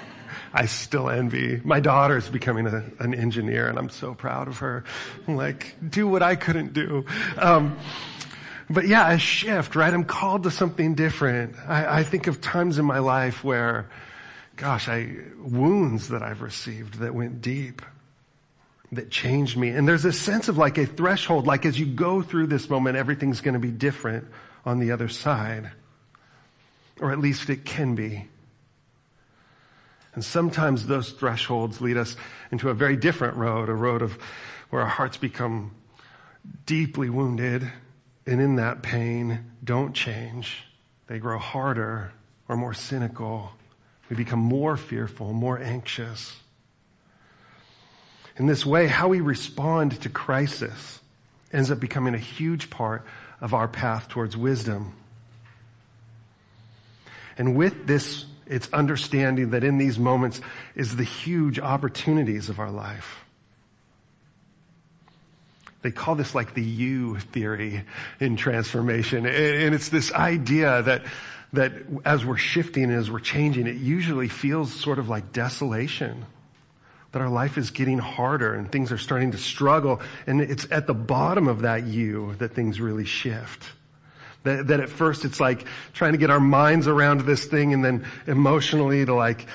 I 0.54 0.66
still 0.68 1.10
envy. 1.10 1.62
My 1.64 1.80
daughter 1.80 2.18
is 2.18 2.30
becoming 2.30 2.68
a, 2.68 2.84
an 3.00 3.14
engineer 3.14 3.68
and 3.68 3.78
I'm 3.78 3.90
so 3.90 4.14
proud 4.14 4.48
of 4.48 4.60
her. 4.60 4.84
I'm 5.28 5.36
like, 5.36 5.76
do 5.88 6.08
what 6.08 6.22
I 6.22 6.36
couldn't 6.36 6.74
do. 6.74 7.06
Um, 7.38 7.78
but 8.70 8.88
yeah, 8.88 9.12
a 9.12 9.18
shift, 9.18 9.76
right? 9.76 9.94
I'm 9.94 10.06
called 10.06 10.44
to 10.44 10.52
something 10.52 10.96
different. 10.96 11.56
I, 11.68 12.00
I 12.00 12.04
think 12.04 12.28
of 12.28 12.40
times 12.42 12.78
in 12.80 12.86
my 12.86 13.00
life 13.00 13.44
where 13.44 13.88
gosh, 14.56 14.88
I, 14.88 15.16
wounds 15.38 16.10
that 16.10 16.22
I've 16.22 16.42
received 16.42 17.00
that 17.00 17.14
went 17.14 17.42
deep, 17.42 17.82
that 18.92 19.10
changed 19.10 19.58
me. 19.58 19.70
And 19.70 19.88
there's 19.88 20.06
a 20.06 20.14
sense 20.14 20.48
of 20.48 20.58
like 20.58 20.78
a 20.78 20.86
threshold, 20.86 21.48
like 21.48 21.66
as 21.66 21.80
you 21.80 21.86
go 21.86 22.22
through 22.22 22.48
this 22.48 22.70
moment, 22.70 22.96
everything's 22.96 23.42
going 23.42 23.54
to 23.54 23.60
be 23.60 23.72
different 23.72 24.28
on 24.66 24.80
the 24.80 24.92
other 24.92 25.10
side. 25.10 25.72
Or 27.00 27.12
at 27.12 27.20
least 27.20 27.50
it 27.50 27.66
can 27.66 27.96
be. 27.96 28.28
And 30.14 30.24
sometimes 30.24 30.86
those 30.86 31.12
thresholds 31.12 31.82
lead 31.82 31.98
us 31.98 32.16
into 32.52 32.70
a 32.70 32.74
very 32.74 32.96
different 32.96 33.36
road, 33.36 33.68
a 33.68 33.74
road 33.74 34.04
of 34.04 34.18
where 34.70 34.84
our 34.84 34.88
hearts 34.88 35.18
become 35.18 35.72
deeply 36.66 37.10
wounded 37.10 37.72
and 38.28 38.40
in 38.40 38.58
that 38.58 38.84
pain 38.84 39.52
don't 39.64 39.94
change. 39.94 40.64
They 41.08 41.20
grow 41.20 41.40
harder 41.40 42.14
or 42.48 42.56
more 42.56 42.74
cynical 42.74 43.54
we 44.10 44.16
become 44.16 44.40
more 44.40 44.78
fearful, 44.78 45.34
more 45.34 45.60
anxious. 45.60 46.36
In 48.38 48.48
this 48.48 48.66
way, 48.66 48.88
how 48.88 49.10
we 49.10 49.22
respond 49.22 50.02
to 50.02 50.10
crisis 50.10 51.00
ends 51.52 51.70
up 51.70 51.80
becoming 51.80 52.16
a 52.16 52.20
huge 52.20 52.70
part 52.70 53.06
of 53.40 53.54
our 53.54 53.68
path 53.68 54.10
towards 54.10 54.36
wisdom. 54.36 54.94
And 57.38 57.56
with 57.56 57.88
this, 57.88 58.26
it's 58.46 58.72
understanding 58.74 59.52
that 59.52 59.64
in 59.64 59.78
these 59.78 59.98
moments 59.98 60.42
is 60.76 60.96
the 60.96 61.04
huge 61.04 61.60
opportunities 61.60 62.50
of 62.50 62.60
our 62.60 62.72
life. 62.72 63.24
They 65.82 65.92
call 65.92 66.16
this 66.16 66.34
like 66.34 66.54
the 66.54 66.64
U 66.64 67.20
theory 67.20 67.84
in 68.20 68.38
transformation. 68.38 69.26
And 69.26 69.76
it's 69.76 69.90
this 69.90 70.14
idea 70.14 70.82
that 70.82 71.04
that 71.54 71.72
as 72.04 72.26
we're 72.26 72.38
shifting, 72.38 72.86
and 72.86 72.94
as 72.94 73.10
we're 73.10 73.20
changing, 73.20 73.68
it 73.68 73.76
usually 73.76 74.28
feels 74.28 74.74
sort 74.74 75.00
of 75.00 75.08
like 75.08 75.32
desolation. 75.32 76.26
That 77.12 77.22
our 77.22 77.30
life 77.30 77.60
is 77.60 77.70
getting 77.70 78.00
harder 78.00 78.56
and 78.56 78.72
things 78.72 78.92
are 78.92 78.98
starting 78.98 79.32
to 79.32 79.38
struggle. 79.38 80.02
And 80.26 80.42
it's 80.42 80.66
at 80.72 80.88
the 80.88 80.96
bottom 80.96 81.48
of 81.48 81.62
that 81.62 81.86
U 81.86 82.34
that 82.40 82.54
things 82.54 82.82
really 82.82 83.06
shift. 83.06 83.64
That, 84.42 84.68
that 84.68 84.80
at 84.80 84.90
first 84.90 85.24
it's 85.24 85.40
like 85.40 85.66
trying 85.94 86.14
to 86.14 86.18
get 86.18 86.32
our 86.32 86.40
minds 86.40 86.88
around 86.88 87.22
this 87.22 87.46
thing 87.46 87.72
and 87.72 87.86
then 87.86 88.08
emotionally 88.26 89.06
to 89.06 89.14
like 89.14 89.46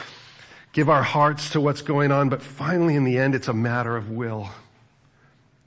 give 0.73 0.89
our 0.89 1.03
hearts 1.03 1.51
to 1.51 1.61
what's 1.61 1.83
going 1.83 2.13
on. 2.13 2.29
But 2.29 2.43
finally 2.43 2.95
in 2.95 3.03
the 3.03 3.19
end, 3.19 3.35
it's 3.35 3.49
a 3.49 3.53
matter 3.53 3.97
of 3.97 4.09
will. 4.09 4.49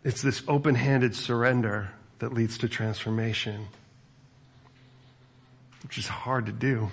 It's 0.06 0.22
this 0.22 0.42
open-handed 0.48 1.14
surrender 1.14 1.90
that 2.20 2.34
leads 2.34 2.58
to 2.60 2.70
transformation 2.70 3.68
which 5.84 5.98
is 5.98 6.08
hard 6.08 6.46
to 6.46 6.52
do. 6.52 6.90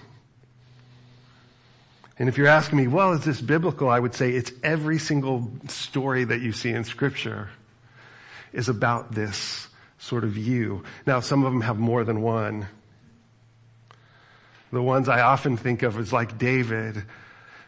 And 2.18 2.28
if 2.28 2.36
you're 2.36 2.48
asking 2.48 2.78
me, 2.78 2.88
well, 2.88 3.12
is 3.12 3.24
this 3.24 3.40
biblical? 3.40 3.88
I 3.88 4.00
would 4.00 4.14
say 4.14 4.30
it's 4.30 4.50
every 4.62 4.98
single 4.98 5.50
story 5.68 6.24
that 6.24 6.40
you 6.40 6.52
see 6.52 6.70
in 6.70 6.84
scripture 6.84 7.48
is 8.52 8.68
about 8.68 9.12
this 9.12 9.68
sort 9.98 10.24
of 10.24 10.36
U. 10.36 10.82
Now, 11.06 11.20
some 11.20 11.44
of 11.44 11.52
them 11.52 11.60
have 11.60 11.78
more 11.78 12.02
than 12.02 12.22
one. 12.22 12.66
The 14.72 14.82
ones 14.82 15.08
I 15.08 15.20
often 15.20 15.56
think 15.56 15.82
of 15.82 15.98
is 15.98 16.12
like 16.12 16.38
David, 16.38 17.04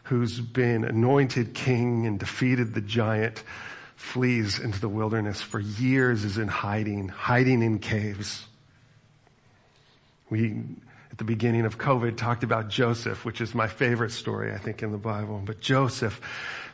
who's 0.03 0.39
been 0.39 0.83
anointed 0.83 1.53
king 1.53 2.05
and 2.05 2.19
defeated 2.19 2.73
the 2.73 2.81
giant, 2.81 3.43
flees 3.95 4.59
into 4.59 4.79
the 4.81 4.89
wilderness 4.89 5.41
for 5.41 5.59
years 5.59 6.25
is 6.25 6.37
in 6.37 6.47
hiding, 6.47 7.07
hiding 7.07 7.61
in 7.61 7.79
caves. 7.79 8.45
We 10.29 10.63
at 11.11 11.17
the 11.17 11.23
beginning 11.25 11.65
of 11.65 11.77
COVID 11.77 12.15
talked 12.15 12.43
about 12.43 12.69
Joseph, 12.69 13.25
which 13.25 13.41
is 13.41 13.53
my 13.53 13.67
favorite 13.67 14.11
story, 14.11 14.53
I 14.53 14.57
think, 14.57 14.81
in 14.81 14.91
the 14.91 14.97
Bible. 14.97 15.41
But 15.45 15.59
Joseph 15.59 16.21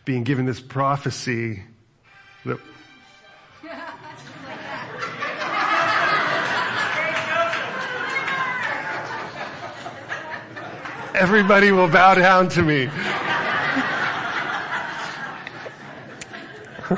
being 0.06 0.24
given 0.24 0.46
this 0.46 0.60
prophecy 0.62 1.64
that 2.46 2.60
Everybody 11.16 11.72
will 11.72 11.88
bow 11.88 12.14
down 12.14 12.48
to 12.50 12.62
me. 12.62 12.88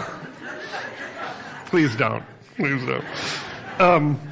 Please 1.68 1.96
don't. 1.96 2.26
Please 2.58 2.84
don't. 2.86 3.06
Um, 3.80 4.29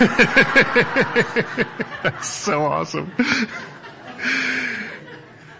That's 2.02 2.26
so 2.26 2.64
awesome. 2.64 3.12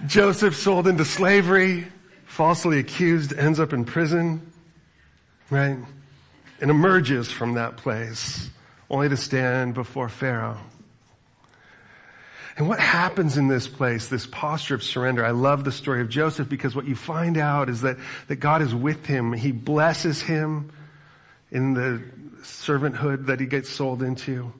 Joseph 0.06 0.56
sold 0.56 0.86
into 0.86 1.04
slavery, 1.04 1.86
falsely 2.24 2.78
accused, 2.78 3.34
ends 3.34 3.60
up 3.60 3.74
in 3.74 3.84
prison, 3.84 4.50
right? 5.50 5.76
And 6.62 6.70
emerges 6.70 7.30
from 7.30 7.52
that 7.54 7.76
place 7.76 8.48
only 8.88 9.10
to 9.10 9.16
stand 9.18 9.74
before 9.74 10.08
Pharaoh. 10.08 10.56
And 12.56 12.66
what 12.66 12.80
happens 12.80 13.36
in 13.36 13.48
this 13.48 13.68
place, 13.68 14.08
this 14.08 14.26
posture 14.26 14.74
of 14.74 14.82
surrender? 14.82 15.22
I 15.22 15.32
love 15.32 15.64
the 15.64 15.72
story 15.72 16.00
of 16.00 16.08
Joseph 16.08 16.48
because 16.48 16.74
what 16.74 16.86
you 16.86 16.96
find 16.96 17.36
out 17.36 17.68
is 17.68 17.82
that, 17.82 17.98
that 18.28 18.36
God 18.36 18.62
is 18.62 18.74
with 18.74 19.04
him. 19.04 19.34
He 19.34 19.52
blesses 19.52 20.22
him 20.22 20.72
in 21.50 21.74
the 21.74 22.02
servanthood 22.42 23.26
that 23.26 23.40
he 23.40 23.46
gets 23.46 23.68
sold 23.68 24.02
into. 24.02 24.52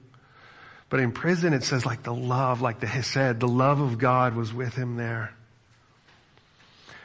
But 0.89 1.01
in 1.01 1.13
prison, 1.13 1.53
it 1.53 1.63
says 1.63 1.87
like 1.87 2.03
the 2.03 2.15
love, 2.15 2.61
like 2.61 2.81
the 2.81 2.87
Hesed, 2.87 3.41
the 3.41 3.49
love 3.49 3.81
of 3.81 3.99
God 3.99 4.35
was 4.35 4.53
with 4.53 4.75
him 4.75 4.97
there. 4.97 5.33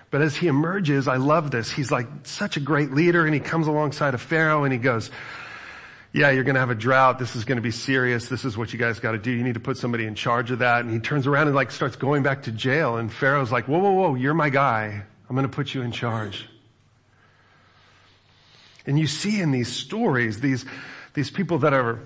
But 0.09 0.21
as 0.21 0.35
he 0.35 0.47
emerges, 0.47 1.07
I 1.07 1.17
love 1.17 1.51
this. 1.51 1.71
He's 1.71 1.91
like 1.91 2.07
such 2.23 2.57
a 2.57 2.59
great 2.59 2.91
leader 2.91 3.25
and 3.25 3.33
he 3.33 3.39
comes 3.39 3.67
alongside 3.67 4.13
of 4.13 4.21
Pharaoh 4.21 4.63
and 4.63 4.71
he 4.71 4.79
goes, 4.79 5.11
yeah, 6.13 6.29
you're 6.29 6.45
going 6.45 6.55
to 6.55 6.61
have 6.61 6.69
a 6.69 6.75
drought. 6.75 7.19
This 7.19 7.35
is 7.35 7.43
going 7.43 7.57
to 7.57 7.61
be 7.61 7.71
serious. 7.71 8.29
This 8.29 8.45
is 8.45 8.57
what 8.57 8.71
you 8.71 8.79
guys 8.79 9.01
got 9.01 9.11
to 9.11 9.17
do. 9.17 9.31
You 9.31 9.43
need 9.43 9.55
to 9.55 9.59
put 9.59 9.77
somebody 9.77 10.05
in 10.05 10.15
charge 10.15 10.49
of 10.49 10.59
that. 10.59 10.79
And 10.85 10.89
he 10.89 10.99
turns 10.99 11.27
around 11.27 11.47
and 11.47 11.55
like 11.55 11.71
starts 11.71 11.97
going 11.97 12.23
back 12.23 12.43
to 12.43 12.53
jail. 12.53 12.95
And 12.95 13.11
Pharaoh's 13.11 13.51
like, 13.51 13.67
whoa, 13.67 13.79
whoa, 13.79 13.91
whoa, 13.91 14.15
you're 14.15 14.33
my 14.33 14.49
guy. 14.49 15.03
I'm 15.29 15.35
going 15.35 15.47
to 15.47 15.53
put 15.53 15.73
you 15.73 15.81
in 15.81 15.91
charge. 15.91 16.47
And 18.85 18.99
you 18.99 19.07
see 19.07 19.41
in 19.41 19.51
these 19.51 19.71
stories, 19.71 20.39
these, 20.39 20.65
these 21.13 21.29
people 21.29 21.59
that 21.59 21.73
are. 21.73 21.99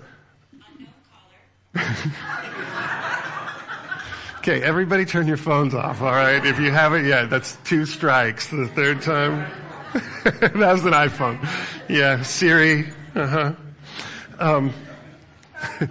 okay, 4.38 4.62
everybody 4.62 5.04
turn 5.04 5.26
your 5.28 5.36
phones 5.36 5.74
off, 5.74 6.00
alright? 6.00 6.44
If 6.44 6.58
you 6.58 6.70
haven't 6.70 7.04
yet, 7.06 7.30
that's 7.30 7.56
two 7.64 7.86
strikes. 7.86 8.48
The 8.48 8.66
third 8.68 9.02
time, 9.02 9.50
that 10.24 10.54
was 10.54 10.84
an 10.84 10.92
iPhone. 10.92 11.38
Yeah, 11.88 12.22
Siri. 12.22 12.88
Uh 13.14 13.26
huh. 13.26 13.52
Um, 14.38 14.72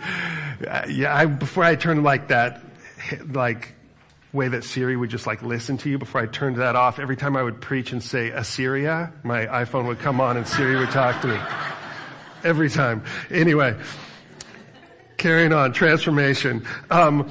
yeah, 0.90 1.16
I, 1.16 1.26
before 1.26 1.64
I 1.64 1.76
turned 1.76 2.04
like 2.04 2.30
that, 2.30 2.62
like 3.28 3.76
way 4.32 4.48
that 4.48 4.64
Siri 4.64 4.96
would 4.96 5.10
just 5.10 5.26
like 5.26 5.42
listen 5.42 5.78
to 5.80 5.90
you 5.90 5.98
before 5.98 6.22
I 6.22 6.28
turned 6.28 6.58
that 6.58 6.76
off. 6.76 7.00
Every 7.00 7.16
time 7.16 7.36
I 7.36 7.42
would 7.42 7.62
preach 7.62 7.92
and 7.92 8.04
say 8.04 8.30
Assyria, 8.30 9.12
my 9.24 9.48
iPhone 9.48 9.88
would 9.88 10.00
come 10.00 10.22
on 10.22 10.38
and 10.38 10.48
Siri 10.48 10.76
would 10.78 10.92
talk 10.92 11.22
to 11.22 11.28
me. 11.28 11.40
Every 12.44 12.70
time. 12.70 13.04
Anyway, 13.32 13.76
carrying 15.18 15.52
on, 15.52 15.74
transformation. 15.74 16.66
Um, 16.90 17.30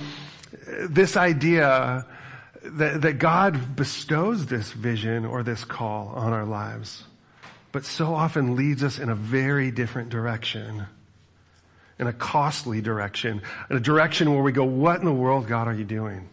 this 0.89 1.17
idea 1.17 2.05
that, 2.63 3.03
that 3.03 3.19
God 3.19 3.77
bestows 3.77 4.47
this 4.47 4.73
vision 4.73 5.25
or 5.25 5.43
this 5.43 5.65
call 5.65 6.09
on 6.09 6.33
our 6.33 6.45
lives, 6.45 7.05
but 7.73 7.85
so 7.85 8.15
often 8.15 8.57
leads 8.57 8.83
us 8.83 8.99
in 8.99 9.09
a 9.09 9.15
very 9.15 9.71
different 9.71 10.11
direction. 10.11 10.87
In 11.99 12.07
a 12.07 12.13
costly 12.13 12.81
direction. 12.81 13.43
In 13.71 13.77
a 13.77 13.81
direction 13.81 14.33
where 14.33 14.43
we 14.43 14.53
go, 14.53 14.65
what 14.65 14.99
in 14.99 15.05
the 15.05 15.13
world, 15.13 15.47
God, 15.47 15.69
are 15.69 15.75
you 15.75 15.85
doing? 15.85 16.29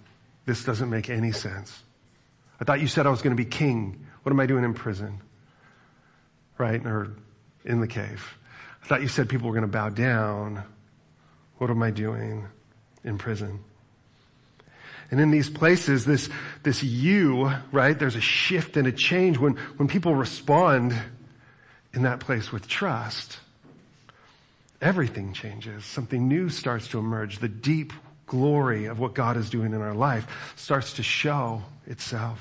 This 0.45 0.63
doesn't 0.63 0.89
make 0.89 1.09
any 1.09 1.31
sense. 1.31 1.83
I 2.59 2.63
thought 2.63 2.79
you 2.79 2.87
said 2.87 3.07
I 3.07 3.09
was 3.09 3.21
going 3.21 3.35
to 3.35 3.41
be 3.41 3.49
king. 3.49 4.05
What 4.23 4.31
am 4.31 4.39
I 4.39 4.45
doing 4.45 4.63
in 4.63 4.73
prison? 4.73 5.21
Right? 6.57 6.85
Or 6.85 7.11
in 7.63 7.81
the 7.81 7.87
cave. 7.87 8.37
I 8.83 8.87
thought 8.87 9.01
you 9.01 9.07
said 9.07 9.27
people 9.27 9.47
were 9.47 9.53
going 9.53 9.63
to 9.63 9.71
bow 9.71 9.89
down. 9.89 10.63
What 11.57 11.69
am 11.69 11.81
I 11.81 11.91
doing 11.91 12.47
in 13.03 13.17
prison? 13.17 13.59
And 15.11 15.19
in 15.19 15.31
these 15.31 15.49
places, 15.49 16.05
this, 16.05 16.29
this 16.63 16.83
U, 16.83 17.51
right, 17.71 17.97
there's 17.97 18.15
a 18.15 18.21
shift 18.21 18.77
and 18.77 18.87
a 18.87 18.91
change 18.91 19.37
when, 19.37 19.55
when 19.77 19.87
people 19.87 20.15
respond 20.15 20.95
in 21.93 22.03
that 22.03 22.19
place 22.19 22.51
with 22.51 22.67
trust. 22.67 23.39
Everything 24.81 25.33
changes. 25.33 25.85
Something 25.85 26.27
new 26.27 26.49
starts 26.49 26.87
to 26.89 26.99
emerge. 26.99 27.39
The 27.39 27.47
deep 27.47 27.93
glory 28.25 28.85
of 28.85 28.99
what 28.99 29.13
God 29.13 29.37
is 29.37 29.49
doing 29.49 29.73
in 29.73 29.81
our 29.81 29.93
life 29.93 30.53
starts 30.55 30.93
to 30.93 31.03
show 31.03 31.63
itself. 31.85 32.39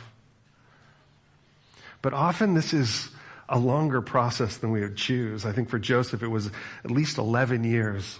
But 2.02 2.12
often 2.12 2.54
this 2.54 2.72
is 2.72 3.08
a 3.48 3.58
longer 3.58 4.00
process 4.00 4.56
than 4.56 4.70
we 4.70 4.80
would 4.80 4.96
choose. 4.96 5.44
I 5.44 5.52
think 5.52 5.68
for 5.68 5.78
Joseph 5.78 6.22
it 6.22 6.28
was 6.28 6.50
at 6.84 6.90
least 6.90 7.18
11 7.18 7.64
years. 7.64 8.18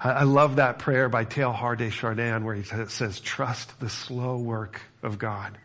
I 0.00 0.24
love 0.24 0.56
that 0.56 0.80
prayer 0.80 1.08
by 1.08 1.24
Teilhard 1.24 1.78
de 1.78 1.90
Chardin 1.90 2.44
where 2.44 2.54
he 2.54 2.62
says, 2.62 3.20
trust 3.20 3.80
the 3.80 3.88
slow 3.88 4.36
work 4.36 4.80
of 5.02 5.18
God. 5.18 5.56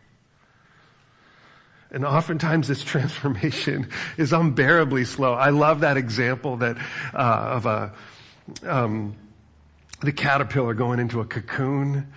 And 1.92 2.06
oftentimes 2.06 2.68
this 2.68 2.84
transformation 2.86 3.90
is 4.18 4.32
unbearably 4.32 5.06
slow. 5.06 5.34
I 5.34 5.50
love 5.50 5.82
that 5.82 5.98
example 5.98 6.58
that, 6.58 6.78
uh, 7.14 7.18
of 7.18 7.66
a, 7.66 7.94
um, 8.64 9.16
the 10.02 10.12
caterpillar 10.12 10.74
going 10.74 11.00
into 11.00 11.20
a 11.20 11.26
cocoon, 11.26 12.08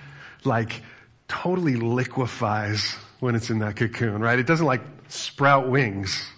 like 0.45 0.83
totally 1.29 1.77
liquefies 1.77 2.95
when 3.21 3.35
it's 3.35 3.51
in 3.51 3.61
that 3.61 3.77
cocoon, 3.77 4.21
right? 4.21 4.39
It 4.39 4.47
doesn't 4.47 4.67
like 4.67 4.83
sprout 5.09 5.69
wings. 5.69 6.29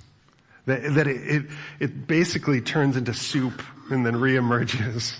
That, 0.67 0.95
that 0.95 1.07
it, 1.07 1.17
it, 1.17 1.43
it 1.79 2.07
basically 2.07 2.61
turns 2.61 2.97
into 2.97 3.13
soup 3.13 3.63
and 3.91 4.05
then 4.05 4.15
reemerges. 4.15 5.15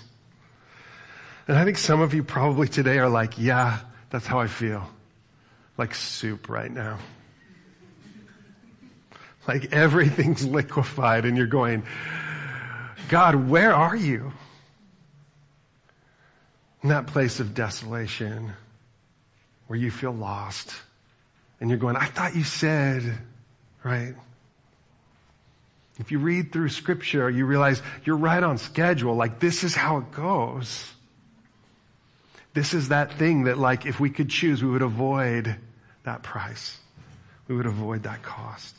And 1.47 1.57
I 1.57 1.63
think 1.63 1.77
some 1.77 2.01
of 2.01 2.13
you 2.13 2.23
probably 2.23 2.67
today 2.67 2.97
are 2.97 3.09
like, 3.09 3.37
yeah, 3.37 3.79
that's 4.09 4.25
how 4.25 4.39
I 4.39 4.47
feel. 4.47 4.89
Like 5.77 5.93
soup 5.93 6.49
right 6.49 6.71
now. 6.71 6.97
Like 9.47 9.71
everything's 9.71 10.45
liquefied 10.47 11.25
and 11.25 11.37
you're 11.37 11.45
going, 11.45 11.83
God, 13.09 13.35
where 13.35 13.73
are 13.73 13.95
you? 13.95 14.31
In 16.85 16.89
that 16.89 17.07
place 17.07 17.39
of 17.39 17.55
desolation 17.55 18.53
where 19.65 19.79
you 19.79 19.89
feel 19.89 20.11
lost 20.11 20.71
and 21.59 21.67
you're 21.67 21.79
going, 21.79 21.95
I 21.95 22.05
thought 22.05 22.35
you 22.35 22.43
said, 22.43 23.17
right? 23.83 24.13
If 25.97 26.11
you 26.11 26.19
read 26.19 26.51
through 26.51 26.69
scripture, 26.69 27.27
you 27.27 27.47
realize 27.47 27.81
you're 28.03 28.17
right 28.17 28.43
on 28.43 28.59
schedule. 28.59 29.15
Like 29.15 29.39
this 29.39 29.63
is 29.63 29.73
how 29.73 29.97
it 29.97 30.11
goes. 30.11 30.87
This 32.53 32.75
is 32.75 32.89
that 32.89 33.13
thing 33.13 33.45
that 33.45 33.57
like 33.57 33.87
if 33.87 33.99
we 33.99 34.11
could 34.11 34.29
choose, 34.29 34.63
we 34.63 34.69
would 34.69 34.83
avoid 34.83 35.55
that 36.03 36.21
price. 36.21 36.77
We 37.47 37.55
would 37.55 37.65
avoid 37.65 38.03
that 38.03 38.21
cost. 38.21 38.75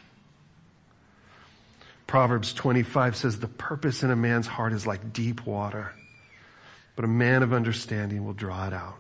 Proverbs 2.06 2.52
25 2.52 3.16
says, 3.16 3.40
the 3.40 3.48
purpose 3.48 4.04
in 4.04 4.12
a 4.12 4.16
man's 4.16 4.46
heart 4.46 4.72
is 4.72 4.86
like 4.86 5.12
deep 5.12 5.44
water, 5.44 5.92
but 6.96 7.04
a 7.04 7.08
man 7.08 7.42
of 7.42 7.52
understanding 7.52 8.24
will 8.24 8.32
draw 8.32 8.66
it 8.66 8.72
out. 8.72 8.96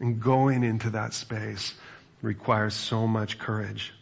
And 0.00 0.20
going 0.20 0.64
into 0.64 0.90
that 0.90 1.14
space 1.14 1.74
requires 2.20 2.74
so 2.74 3.06
much 3.06 3.38
courage. 3.38 3.94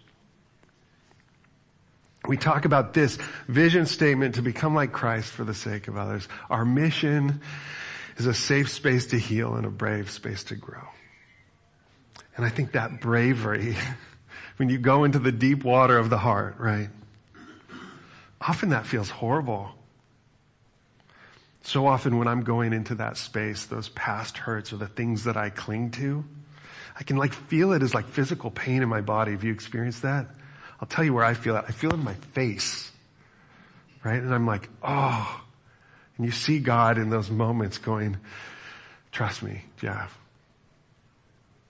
We 2.27 2.37
talk 2.37 2.65
about 2.65 2.95
this 2.95 3.17
vision 3.49 3.87
statement 3.87 4.35
to 4.37 4.43
become 4.43 4.75
like 4.75 4.93
Christ 4.93 5.31
for 5.31 5.45
the 5.45 5.55
sake 5.55 5.89
of 5.89 5.97
others. 5.97 6.27
Our 6.49 6.65
mission 6.65 7.41
is 8.17 8.27
a 8.27 8.35
safe 8.35 8.71
space 8.71 9.07
to 9.07 9.19
heal 9.19 9.55
and 9.55 9.67
a 9.67 9.71
brave 9.71 10.11
space 10.11 10.45
to 10.45 10.55
grow. 10.55 10.87
And 12.37 12.45
I 12.45 12.49
think 12.49 12.73
that 12.73 13.01
bravery, 13.01 13.77
when 14.57 14.69
you 14.69 14.79
go 14.79 15.05
into 15.05 15.19
the 15.19 15.33
deep 15.33 15.65
water 15.65 15.99
of 15.99 16.11
the 16.11 16.19
heart, 16.19 16.57
right? 16.59 16.89
Often 18.41 18.71
that 18.71 18.87
feels 18.87 19.11
horrible. 19.11 19.71
So 21.63 21.87
often 21.87 22.19
when 22.19 22.27
I'm 22.27 22.43
going 22.43 22.73
into 22.73 22.95
that 22.97 23.17
space, 23.17 23.67
those 23.67 23.89
past 23.91 24.39
hurts 24.39 24.73
or 24.73 24.77
the 24.77 24.89
things 24.89 25.25
that 25.25 25.37
I 25.37 25.51
cling 25.51 25.91
to, 25.93 26.25
I 26.99 27.03
can 27.03 27.17
like 27.17 27.33
feel 27.33 27.73
it 27.73 27.83
as 27.83 27.95
like 27.95 28.07
physical 28.07 28.51
pain 28.51 28.83
in 28.83 28.89
my 28.89 29.01
body. 29.01 29.33
Have 29.33 29.45
you 29.45 29.53
experienced 29.53 30.03
that? 30.03 30.27
I'll 30.81 30.89
tell 30.89 31.05
you 31.05 31.13
where 31.13 31.25
I 31.25 31.35
feel 31.35 31.57
it. 31.57 31.65
I 31.69 31.73
feel 31.73 31.91
it 31.91 31.95
in 31.95 32.05
my 32.05 32.15
face. 32.15 32.91
Right? 34.03 34.21
And 34.23 34.35
I'm 34.35 34.47
like, 34.47 34.69
oh. 34.83 35.43
And 36.17 36.27
you 36.27 36.33
see 36.33 36.59
God 36.59 36.99
in 36.99 37.11
those 37.11 37.31
moments 37.31 37.79
going, 37.79 38.17
trust 39.13 39.43
me, 39.43 39.63
Jeff. 39.79 40.19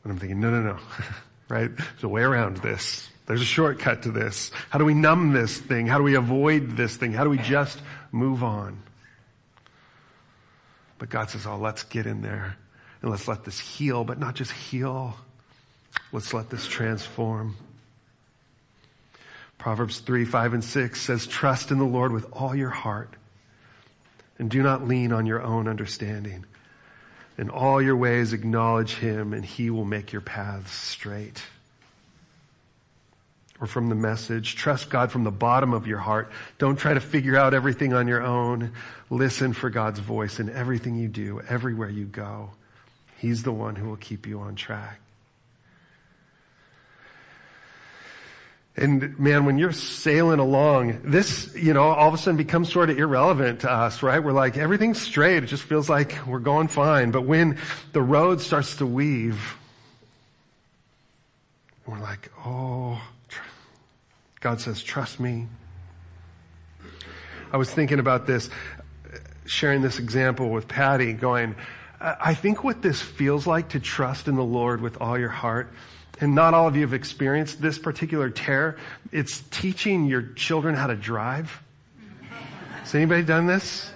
And 0.05 0.13
I'm 0.13 0.19
thinking, 0.19 0.41
no, 0.41 0.51
no, 0.51 0.63
no. 0.63 0.79
right? 1.49 1.77
There's 1.77 2.05
a 2.05 2.09
way 2.09 2.23
around 2.23 2.59
this. 2.59 3.09
There's 3.27 3.43
a 3.43 3.45
shortcut 3.45 4.03
to 4.05 4.11
this. 4.11 4.51
How 4.71 4.79
do 4.79 4.85
we 4.85 4.95
numb 4.95 5.33
this 5.33 5.59
thing? 5.59 5.87
How 5.87 5.99
do 5.99 6.05
we 6.05 6.15
avoid 6.15 6.77
this 6.77 6.97
thing? 6.97 7.13
How 7.13 7.25
do 7.25 7.31
we 7.31 7.39
just 7.39 7.81
move 8.13 8.43
on? 8.43 8.81
But 11.01 11.09
God 11.09 11.31
says, 11.31 11.47
oh, 11.47 11.57
let's 11.57 11.83
get 11.83 12.07
in 12.07 12.21
there 12.21 12.57
and 13.01 13.11
let's 13.11 13.27
let 13.27 13.43
this 13.43 13.59
heal, 13.59 14.05
but 14.05 14.19
not 14.19 14.35
just 14.35 14.53
heal. 14.53 15.17
Let's 16.13 16.35
let 16.35 16.51
this 16.51 16.67
transform. 16.69 17.57
Proverbs 19.57 20.01
3, 20.01 20.27
5, 20.27 20.55
and 20.55 20.63
6 20.63 21.01
says, 21.01 21.27
trust 21.27 21.71
in 21.71 21.79
the 21.79 21.85
Lord 21.85 22.13
with 22.13 22.27
all 22.33 22.55
your 22.55 22.71
heart 22.71 23.17
and 24.39 24.51
do 24.51 24.63
not 24.63 24.87
lean 24.87 25.11
on 25.11 25.25
your 25.25 25.43
own 25.43 25.69
understanding. 25.69 26.45
In 27.39 27.49
all 27.49 27.81
your 27.81 27.97
ways 27.97 28.35
acknowledge 28.35 28.95
him 28.95 29.33
and 29.33 29.43
he 29.43 29.71
will 29.71 29.87
make 29.87 30.13
your 30.13 30.23
paths 30.23 30.71
straight 30.71 31.43
or 33.61 33.67
from 33.67 33.89
the 33.89 33.95
message. 33.95 34.57
Trust 34.57 34.89
God 34.91 35.13
from 35.13 35.25
the 35.25 35.31
bottom 35.31 35.73
of 35.75 35.87
your 35.87 35.99
heart. 35.99 36.31
Don't 36.59 36.77
try 36.77 36.95
to 36.95 37.01
figure 37.01 37.37
out 37.37 37.53
everything 37.53 37.93
on 37.93 38.09
your 38.09 38.23
own. 38.23 38.73
Listen 39.11 39.53
for 39.53 39.69
God's 39.71 40.01
voice 40.01 40.41
in 40.41 40.49
everything 40.51 40.97
you 40.97 41.09
do, 41.09 41.41
everywhere 41.49 41.91
you 41.91 42.07
go. 42.07 42.51
He's 43.19 43.43
the 43.43 43.53
one 43.53 43.77
who 43.77 43.89
will 43.89 43.97
keep 43.97 44.27
you 44.27 44.41
on 44.41 44.55
track. 44.55 45.01
And 48.77 49.19
man, 49.19 49.45
when 49.45 49.59
you're 49.59 49.73
sailing 49.73 50.39
along, 50.39 51.03
this, 51.05 51.55
you 51.55 51.75
know, 51.75 51.83
all 51.83 52.09
of 52.09 52.15
a 52.15 52.17
sudden 52.19 52.39
becomes 52.39 52.73
sort 52.73 52.89
of 52.89 52.99
irrelevant 52.99 53.61
to 53.61 53.71
us, 53.71 54.03
right? 54.03 54.23
We're 54.23 54.33
like, 54.33 54.57
everything's 54.57 55.03
straight. 55.03 55.43
It 55.43 55.49
just 55.49 55.65
feels 55.65 55.91
like 55.91 56.17
we're 56.27 56.39
going 56.39 56.69
fine. 56.69 57.11
But 57.11 57.27
when 57.27 57.59
the 57.93 58.01
road 58.01 58.41
starts 58.41 58.77
to 58.77 58.87
weave, 58.87 59.55
we're 61.85 62.01
like, 62.01 62.31
oh, 62.47 63.03
God 64.41 64.61
says, 64.61 64.83
trust 64.83 65.21
me. 65.21 65.47
I 67.53 67.59
was 67.59 67.71
thinking 67.71 67.99
about 67.99 68.27
this, 68.27 68.49
sharing 69.45 69.83
this 69.83 69.99
example 69.99 70.49
with 70.49 70.67
Patty 70.67 71.13
going, 71.13 71.55
I 72.01 72.33
think 72.33 72.65
what 72.65 72.81
this 72.81 73.03
feels 73.03 73.47
like 73.47 73.71
to 73.71 73.81
trust 73.81 74.29
in 74.29 74.37
the 74.37 74.45
Lord 74.45 74.81
with 74.81 74.99
all 75.03 75.19
your 75.19 75.29
heart, 75.29 75.71
and 76.21 76.35
not 76.35 76.55
all 76.55 76.67
of 76.67 76.75
you 76.75 76.83
have 76.83 76.95
experienced 76.95 77.61
this 77.61 77.79
particular 77.79 78.31
tear, 78.31 78.79
it's 79.13 79.43
teaching 79.51 80.07
your 80.07 80.23
children 80.23 80.75
how 80.75 80.87
to 80.87 80.97
drive. 80.97 81.63
Has 82.81 82.95
anybody 82.95 83.23
done 83.23 83.47
this? 83.47 83.91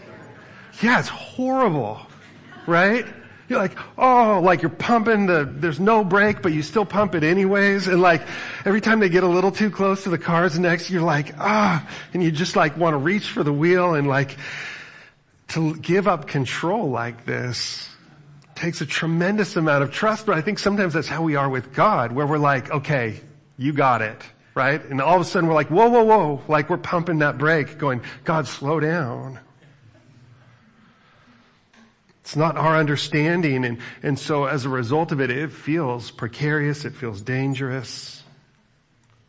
Yeah, 0.83 0.99
it's 0.99 1.09
horrible, 1.09 2.01
right? 2.67 3.07
You're 3.49 3.59
like, 3.59 3.77
oh, 3.99 4.41
like 4.43 4.63
you're 4.63 4.71
pumping 4.71 5.27
the, 5.27 5.45
there's 5.51 5.81
no 5.81 6.03
brake, 6.05 6.41
but 6.43 6.53
you 6.53 6.63
still 6.63 6.85
pump 6.87 7.15
it 7.15 7.23
anyways. 7.23 7.89
And 7.89 8.01
like, 8.01 8.23
every 8.65 8.81
time 8.81 9.01
they 9.01 9.09
get 9.09 9.23
a 9.23 9.29
little 9.29 9.53
too 9.53 9.71
close 9.71 10.05
to 10.05 10.11
the 10.11 10.19
cars 10.19 10.59
next, 10.59 10.91
you're 10.91 11.03
like, 11.03 11.35
ah, 11.39 11.87
and 12.13 12.23
you 12.23 12.31
just 12.31 12.57
like 12.57 12.77
want 12.77 12.95
to 12.95 12.99
reach 12.99 13.29
for 13.29 13.43
the 13.43 13.53
wheel 13.53 13.95
and 13.95 14.09
like, 14.09 14.37
to 15.49 15.77
give 15.77 16.09
up 16.09 16.27
control 16.27 16.91
like 16.91 17.27
this 17.27 17.89
takes 18.55 18.81
a 18.81 18.87
tremendous 18.87 19.57
amount 19.57 19.83
of 19.83 19.91
trust, 19.91 20.27
but 20.27 20.37
I 20.37 20.41
think 20.41 20.59
sometimes 20.59 20.95
that's 20.95 21.09
how 21.09 21.23
we 21.23 21.37
are 21.37 21.49
with 21.49 21.73
God, 21.73 22.13
where 22.13 22.27
we're 22.27 22.39
like, 22.39 22.71
okay, 22.71 23.21
you 23.57 23.73
got 23.73 24.01
it, 24.01 24.21
right? 24.55 24.83
And 24.85 25.01
all 25.01 25.17
of 25.17 25.21
a 25.21 25.25
sudden 25.25 25.49
we're 25.49 25.55
like, 25.55 25.69
whoa, 25.69 25.89
whoa, 25.89 26.03
whoa, 26.03 26.43
like 26.49 26.71
we're 26.71 26.79
pumping 26.79 27.19
that 27.19 27.39
brake 27.39 27.79
going, 27.79 28.03
God, 28.25 28.47
slow 28.47 28.81
down. 28.81 29.39
It's 32.25 32.37
not 32.37 32.57
our 32.57 32.79
understanding. 32.79 33.67
And, 33.67 33.79
and 34.03 34.19
so 34.19 34.47
as 34.47 34.65
a 34.65 34.71
result 34.71 35.13
of 35.13 35.21
it, 35.21 35.31
it 35.31 35.53
feels 35.53 36.11
precarious. 36.11 36.87
It 36.87 36.95
feels 36.95 37.21
dangerous. 37.21 38.23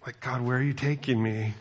Like, 0.05 0.21
God, 0.21 0.41
where 0.41 0.57
are 0.57 0.63
you 0.63 0.71
taking 0.71 1.21
me? 1.21 1.53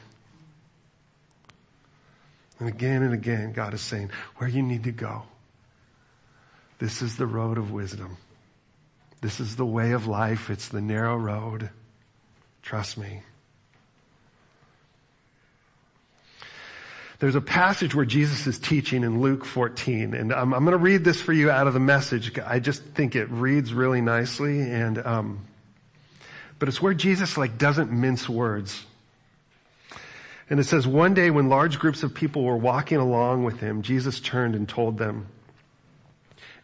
And 2.61 2.68
again 2.68 3.03
and 3.03 3.12
again, 3.12 3.53
God 3.53 3.75
is 3.75 3.81
saying, 3.81 4.12
where 4.37 4.49
you 4.49 4.62
need 4.62 4.85
to 4.85 4.92
go. 4.92 5.25
This 6.79 7.03
is 7.03 7.16
the 7.16 7.27
road 7.27 7.59
of 7.59 7.73
wisdom. 7.73 8.16
This 9.20 9.40
is 9.40 9.57
the 9.57 9.66
way 9.66 9.90
of 9.90 10.07
life. 10.07 10.51
It's 10.51 10.68
the 10.68 10.81
narrow 10.81 11.16
road. 11.16 11.70
Trust 12.62 12.97
me. 12.97 13.23
There's 17.25 17.37
a 17.37 17.41
passage 17.41 17.95
where 17.95 18.05
Jesus 18.05 18.47
is 18.47 18.59
teaching 18.59 19.03
in 19.03 19.23
Luke 19.23 19.47
14, 19.47 20.13
and 20.13 20.31
I'm, 20.31 20.53
I'm 20.53 20.63
going 20.63 20.73
to 20.73 20.77
read 20.77 21.05
this 21.05 21.23
for 21.23 21.33
you 21.33 21.51
out 21.51 21.67
of 21.67 21.73
the 21.73 21.81
message. 21.81 22.39
I 22.39 22.59
just 22.59 22.83
think 22.83 23.17
it 23.17 23.31
reads 23.31 23.73
really 23.73 24.03
nicely, 24.03 24.61
and 24.61 24.99
um, 24.99 25.47
but 26.59 26.69
it's 26.69 26.83
where 26.83 26.93
Jesus 26.93 27.39
like 27.39 27.57
doesn't 27.57 27.91
mince 27.91 28.29
words. 28.29 28.85
And 30.51 30.61
it 30.61 30.65
says, 30.65 30.87
one 30.87 31.15
day 31.15 31.31
when 31.31 31.49
large 31.49 31.79
groups 31.79 32.03
of 32.03 32.13
people 32.13 32.43
were 32.43 32.59
walking 32.59 32.99
along 32.99 33.45
with 33.45 33.59
him, 33.59 33.81
Jesus 33.81 34.21
turned 34.21 34.55
and 34.55 34.69
told 34.69 34.99
them, 34.99 35.29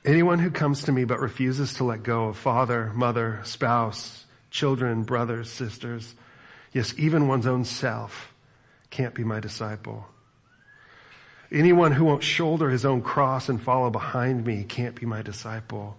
anyone 0.05 0.41
who 0.41 0.51
comes 0.51 0.83
to 0.83 0.93
me 0.93 1.05
but 1.05 1.21
refuses 1.21 1.73
to 1.77 1.85
let 1.85 2.03
go 2.03 2.27
of 2.27 2.37
father, 2.37 2.93
mother, 2.95 3.41
spouse, 3.45 4.27
children, 4.51 5.05
brothers, 5.05 5.51
sisters, 5.51 6.15
yes, 6.75 6.93
even 6.99 7.29
one's 7.29 7.47
own 7.47 7.65
self, 7.65 8.35
can't 8.91 9.15
be 9.15 9.25
my 9.25 9.41
disciple. 9.41 10.05
Anyone 11.53 11.93
who 11.93 12.05
won't 12.05 12.23
shoulder 12.23 12.71
his 12.71 12.85
own 12.85 13.03
cross 13.03 13.49
and 13.49 13.61
follow 13.61 13.91
behind 13.91 14.47
me 14.47 14.63
can't 14.63 14.95
be 14.95 15.05
my 15.05 15.23
disciple. 15.23 15.97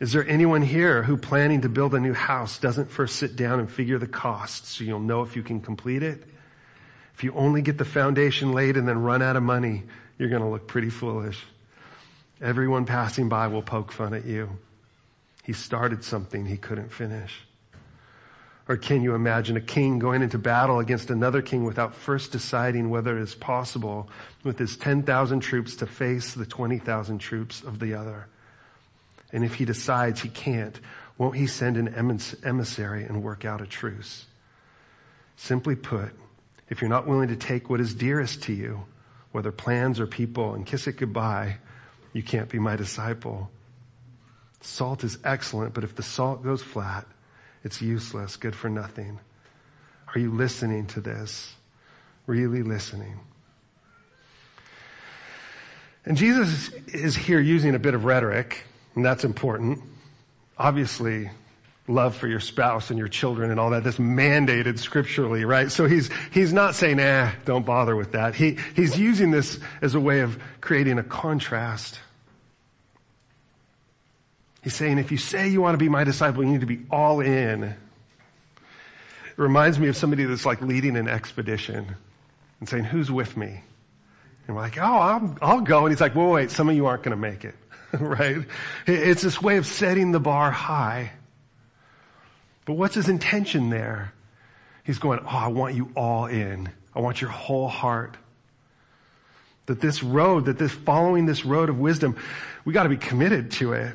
Is 0.00 0.12
there 0.12 0.26
anyone 0.28 0.62
here 0.62 1.02
who 1.02 1.16
planning 1.16 1.60
to 1.62 1.68
build 1.68 1.94
a 1.94 2.00
new 2.00 2.14
house 2.14 2.58
doesn't 2.58 2.90
first 2.90 3.16
sit 3.16 3.36
down 3.36 3.60
and 3.60 3.70
figure 3.70 3.98
the 3.98 4.06
costs 4.06 4.76
so 4.76 4.84
you'll 4.84 5.00
know 5.00 5.22
if 5.22 5.36
you 5.36 5.42
can 5.42 5.60
complete 5.60 6.02
it? 6.02 6.24
If 7.14 7.24
you 7.24 7.32
only 7.32 7.62
get 7.62 7.78
the 7.78 7.84
foundation 7.84 8.52
laid 8.52 8.76
and 8.76 8.86
then 8.86 9.02
run 9.02 9.22
out 9.22 9.36
of 9.36 9.42
money, 9.42 9.84
you're 10.18 10.28
going 10.28 10.42
to 10.42 10.48
look 10.48 10.68
pretty 10.68 10.90
foolish. 10.90 11.44
Everyone 12.40 12.86
passing 12.86 13.28
by 13.28 13.48
will 13.48 13.62
poke 13.62 13.90
fun 13.90 14.14
at 14.14 14.24
you. 14.24 14.50
He 15.42 15.52
started 15.52 16.04
something 16.04 16.46
he 16.46 16.56
couldn't 16.56 16.92
finish. 16.92 17.40
Or 18.68 18.76
can 18.76 19.02
you 19.02 19.14
imagine 19.14 19.56
a 19.56 19.62
king 19.62 19.98
going 19.98 20.20
into 20.20 20.36
battle 20.36 20.78
against 20.78 21.10
another 21.10 21.40
king 21.40 21.64
without 21.64 21.94
first 21.94 22.32
deciding 22.32 22.90
whether 22.90 23.16
it 23.18 23.22
is 23.22 23.34
possible 23.34 24.10
with 24.44 24.58
his 24.58 24.76
10,000 24.76 25.40
troops 25.40 25.74
to 25.76 25.86
face 25.86 26.34
the 26.34 26.44
20,000 26.44 27.18
troops 27.18 27.62
of 27.62 27.78
the 27.78 27.94
other? 27.94 28.26
And 29.32 29.42
if 29.42 29.54
he 29.54 29.64
decides 29.64 30.20
he 30.20 30.28
can't, 30.28 30.78
won't 31.16 31.36
he 31.36 31.46
send 31.46 31.78
an 31.78 31.88
emissary 32.44 33.04
and 33.04 33.22
work 33.22 33.46
out 33.46 33.62
a 33.62 33.66
truce? 33.66 34.26
Simply 35.36 35.74
put, 35.74 36.10
if 36.68 36.82
you're 36.82 36.90
not 36.90 37.06
willing 37.06 37.28
to 37.28 37.36
take 37.36 37.70
what 37.70 37.80
is 37.80 37.94
dearest 37.94 38.42
to 38.44 38.52
you, 38.52 38.84
whether 39.32 39.50
plans 39.50 39.98
or 39.98 40.06
people, 40.06 40.54
and 40.54 40.66
kiss 40.66 40.86
it 40.86 40.98
goodbye, 40.98 41.56
you 42.12 42.22
can't 42.22 42.50
be 42.50 42.58
my 42.58 42.76
disciple. 42.76 43.50
Salt 44.60 45.04
is 45.04 45.18
excellent, 45.24 45.72
but 45.72 45.84
if 45.84 45.94
the 45.94 46.02
salt 46.02 46.42
goes 46.42 46.62
flat, 46.62 47.06
it's 47.64 47.82
useless, 47.82 48.36
good 48.36 48.54
for 48.54 48.68
nothing. 48.68 49.18
Are 50.14 50.18
you 50.18 50.30
listening 50.30 50.86
to 50.88 51.00
this? 51.00 51.54
Really 52.26 52.62
listening? 52.62 53.20
And 56.04 56.16
Jesus 56.16 56.70
is 56.86 57.14
here 57.14 57.40
using 57.40 57.74
a 57.74 57.78
bit 57.78 57.94
of 57.94 58.04
rhetoric, 58.04 58.64
and 58.94 59.04
that's 59.04 59.24
important. 59.24 59.82
Obviously, 60.56 61.30
love 61.88 62.16
for 62.16 62.28
your 62.28 62.40
spouse 62.40 62.90
and 62.90 62.98
your 62.98 63.08
children 63.08 63.50
and 63.50 63.58
all 63.58 63.70
that, 63.70 63.84
that's 63.84 63.98
mandated 63.98 64.78
scripturally, 64.78 65.44
right? 65.44 65.70
So 65.70 65.86
he's, 65.86 66.10
he's 66.32 66.52
not 66.52 66.74
saying, 66.74 67.00
eh, 67.00 67.32
don't 67.44 67.64
bother 67.64 67.96
with 67.96 68.12
that. 68.12 68.34
He, 68.34 68.58
he's 68.76 68.98
using 68.98 69.30
this 69.30 69.58
as 69.82 69.94
a 69.94 70.00
way 70.00 70.20
of 70.20 70.38
creating 70.60 70.98
a 70.98 71.02
contrast. 71.02 71.98
He's 74.62 74.74
saying, 74.74 74.98
if 74.98 75.12
you 75.12 75.18
say 75.18 75.48
you 75.48 75.60
want 75.60 75.74
to 75.74 75.78
be 75.78 75.88
my 75.88 76.04
disciple, 76.04 76.44
you 76.44 76.50
need 76.50 76.60
to 76.60 76.66
be 76.66 76.80
all 76.90 77.20
in. 77.20 77.62
It 77.62 77.76
reminds 79.36 79.78
me 79.78 79.88
of 79.88 79.96
somebody 79.96 80.24
that's 80.24 80.44
like 80.44 80.60
leading 80.60 80.96
an 80.96 81.08
expedition 81.08 81.96
and 82.60 82.68
saying, 82.68 82.84
who's 82.84 83.10
with 83.10 83.36
me? 83.36 83.62
And 84.46 84.56
we're 84.56 84.62
like, 84.62 84.78
oh, 84.78 84.82
I'll, 84.82 85.38
I'll 85.40 85.60
go. 85.60 85.84
And 85.84 85.92
he's 85.92 86.00
like, 86.00 86.14
wait, 86.14 86.26
wait, 86.26 86.50
some 86.50 86.68
of 86.68 86.74
you 86.74 86.86
aren't 86.86 87.02
going 87.02 87.16
to 87.16 87.20
make 87.20 87.44
it. 87.44 87.54
right? 88.00 88.44
It's 88.86 89.22
this 89.22 89.40
way 89.40 89.56
of 89.58 89.66
setting 89.66 90.12
the 90.12 90.20
bar 90.20 90.50
high. 90.50 91.12
But 92.64 92.74
what's 92.74 92.94
his 92.94 93.08
intention 93.08 93.70
there? 93.70 94.12
He's 94.84 94.98
going, 94.98 95.20
oh, 95.20 95.28
I 95.28 95.48
want 95.48 95.74
you 95.74 95.90
all 95.96 96.26
in. 96.26 96.70
I 96.94 97.00
want 97.00 97.20
your 97.20 97.30
whole 97.30 97.68
heart. 97.68 98.16
That 99.66 99.80
this 99.80 100.02
road, 100.02 100.46
that 100.46 100.58
this 100.58 100.72
following 100.72 101.26
this 101.26 101.44
road 101.44 101.68
of 101.68 101.78
wisdom, 101.78 102.16
we 102.64 102.72
got 102.72 102.84
to 102.84 102.88
be 102.88 102.96
committed 102.96 103.50
to 103.52 103.74
it. 103.74 103.94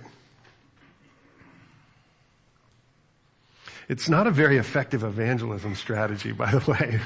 It's 3.90 4.10
not 4.10 4.28
a 4.28 4.32
very 4.32 4.58
effective 4.58 5.04
evangelism 5.04 5.76
strategy, 5.76 6.32
by 6.32 6.52
the 6.52 6.72
way. 6.72 7.00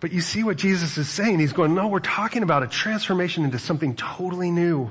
But 0.00 0.12
you 0.12 0.20
see 0.20 0.44
what 0.44 0.56
Jesus 0.56 0.98
is 0.98 1.08
saying. 1.08 1.38
He's 1.38 1.52
going, 1.52 1.74
no, 1.74 1.88
we're 1.88 2.00
talking 2.00 2.42
about 2.42 2.62
a 2.62 2.66
transformation 2.66 3.44
into 3.44 3.58
something 3.58 3.96
totally 3.96 4.50
new. 4.50 4.90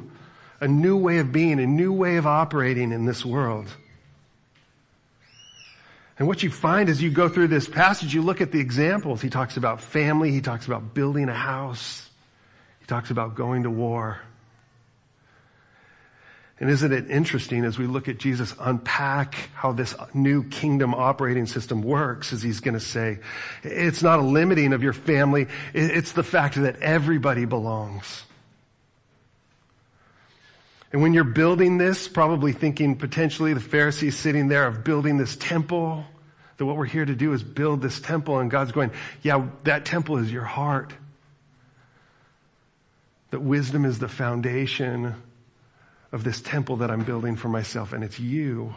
A 0.62 0.68
new 0.68 0.98
way 0.98 1.18
of 1.18 1.32
being, 1.32 1.60
a 1.60 1.66
new 1.66 1.92
way 1.92 2.16
of 2.16 2.26
operating 2.26 2.92
in 2.92 3.06
this 3.06 3.26
world. 3.26 3.68
And 6.18 6.28
what 6.28 6.44
you 6.44 6.50
find 6.50 6.88
as 6.88 7.02
you 7.04 7.12
go 7.12 7.28
through 7.28 7.50
this 7.50 7.68
passage, 7.68 8.14
you 8.14 8.22
look 8.22 8.40
at 8.40 8.52
the 8.52 8.60
examples. 8.60 9.22
He 9.22 9.30
talks 9.30 9.58
about 9.58 9.82
family. 9.82 10.32
He 10.32 10.40
talks 10.40 10.66
about 10.66 10.94
building 10.94 11.28
a 11.28 11.34
house. 11.34 12.10
He 12.80 12.86
talks 12.86 13.12
about 13.12 13.36
going 13.36 13.64
to 13.64 13.70
war. 13.70 14.22
And 16.58 16.70
isn't 16.70 16.94
it 16.94 17.12
interesting 17.12 17.66
as 17.66 17.78
we 17.78 17.86
look 17.86 18.08
at 18.08 18.18
Jesus 18.18 18.56
unpack 18.60 19.36
how 19.54 19.74
this 19.74 19.94
new 20.14 20.44
kingdom 20.44 20.94
operating 20.94 21.48
system 21.48 21.82
works, 21.82 22.32
as 22.32 22.42
he's 22.42 22.62
going 22.62 22.76
to 22.76 22.80
say, 22.80 23.20
it's 23.64 24.02
not 24.02 24.20
a 24.20 24.22
limiting 24.22 24.72
of 24.72 24.82
your 24.82 24.94
family. 24.94 25.48
It's 25.74 26.14
the 26.14 26.24
fact 26.24 26.56
that 26.56 26.78
everybody 26.78 27.44
belongs. 27.44 28.24
And 30.94 31.02
when 31.02 31.14
you're 31.14 31.26
building 31.26 31.78
this, 31.78 32.08
probably 32.08 32.54
thinking 32.54 32.96
potentially 32.96 33.54
the 33.54 33.60
Pharisees 33.60 34.18
sitting 34.18 34.48
there 34.48 34.66
of 34.66 34.86
building 34.86 35.18
this 35.18 35.36
temple, 35.36 36.06
that 36.56 36.66
what 36.66 36.78
we're 36.78 36.86
here 36.86 37.04
to 37.04 37.16
do 37.16 37.34
is 37.34 37.44
build 37.44 37.82
this 37.82 38.00
temple 38.00 38.40
and 38.40 38.50
God's 38.50 38.72
going, 38.72 38.92
yeah, 39.22 39.46
that 39.66 39.84
temple 39.84 40.20
is 40.20 40.32
your 40.32 40.46
heart. 40.46 40.94
That 43.32 43.42
wisdom 43.42 43.84
is 43.84 44.00
the 44.00 44.08
foundation 44.08 45.16
of 46.16 46.24
this 46.24 46.40
temple 46.40 46.78
that 46.78 46.90
I'm 46.90 47.04
building 47.04 47.36
for 47.36 47.50
myself, 47.50 47.92
and 47.92 48.02
it's 48.02 48.18
you. 48.18 48.74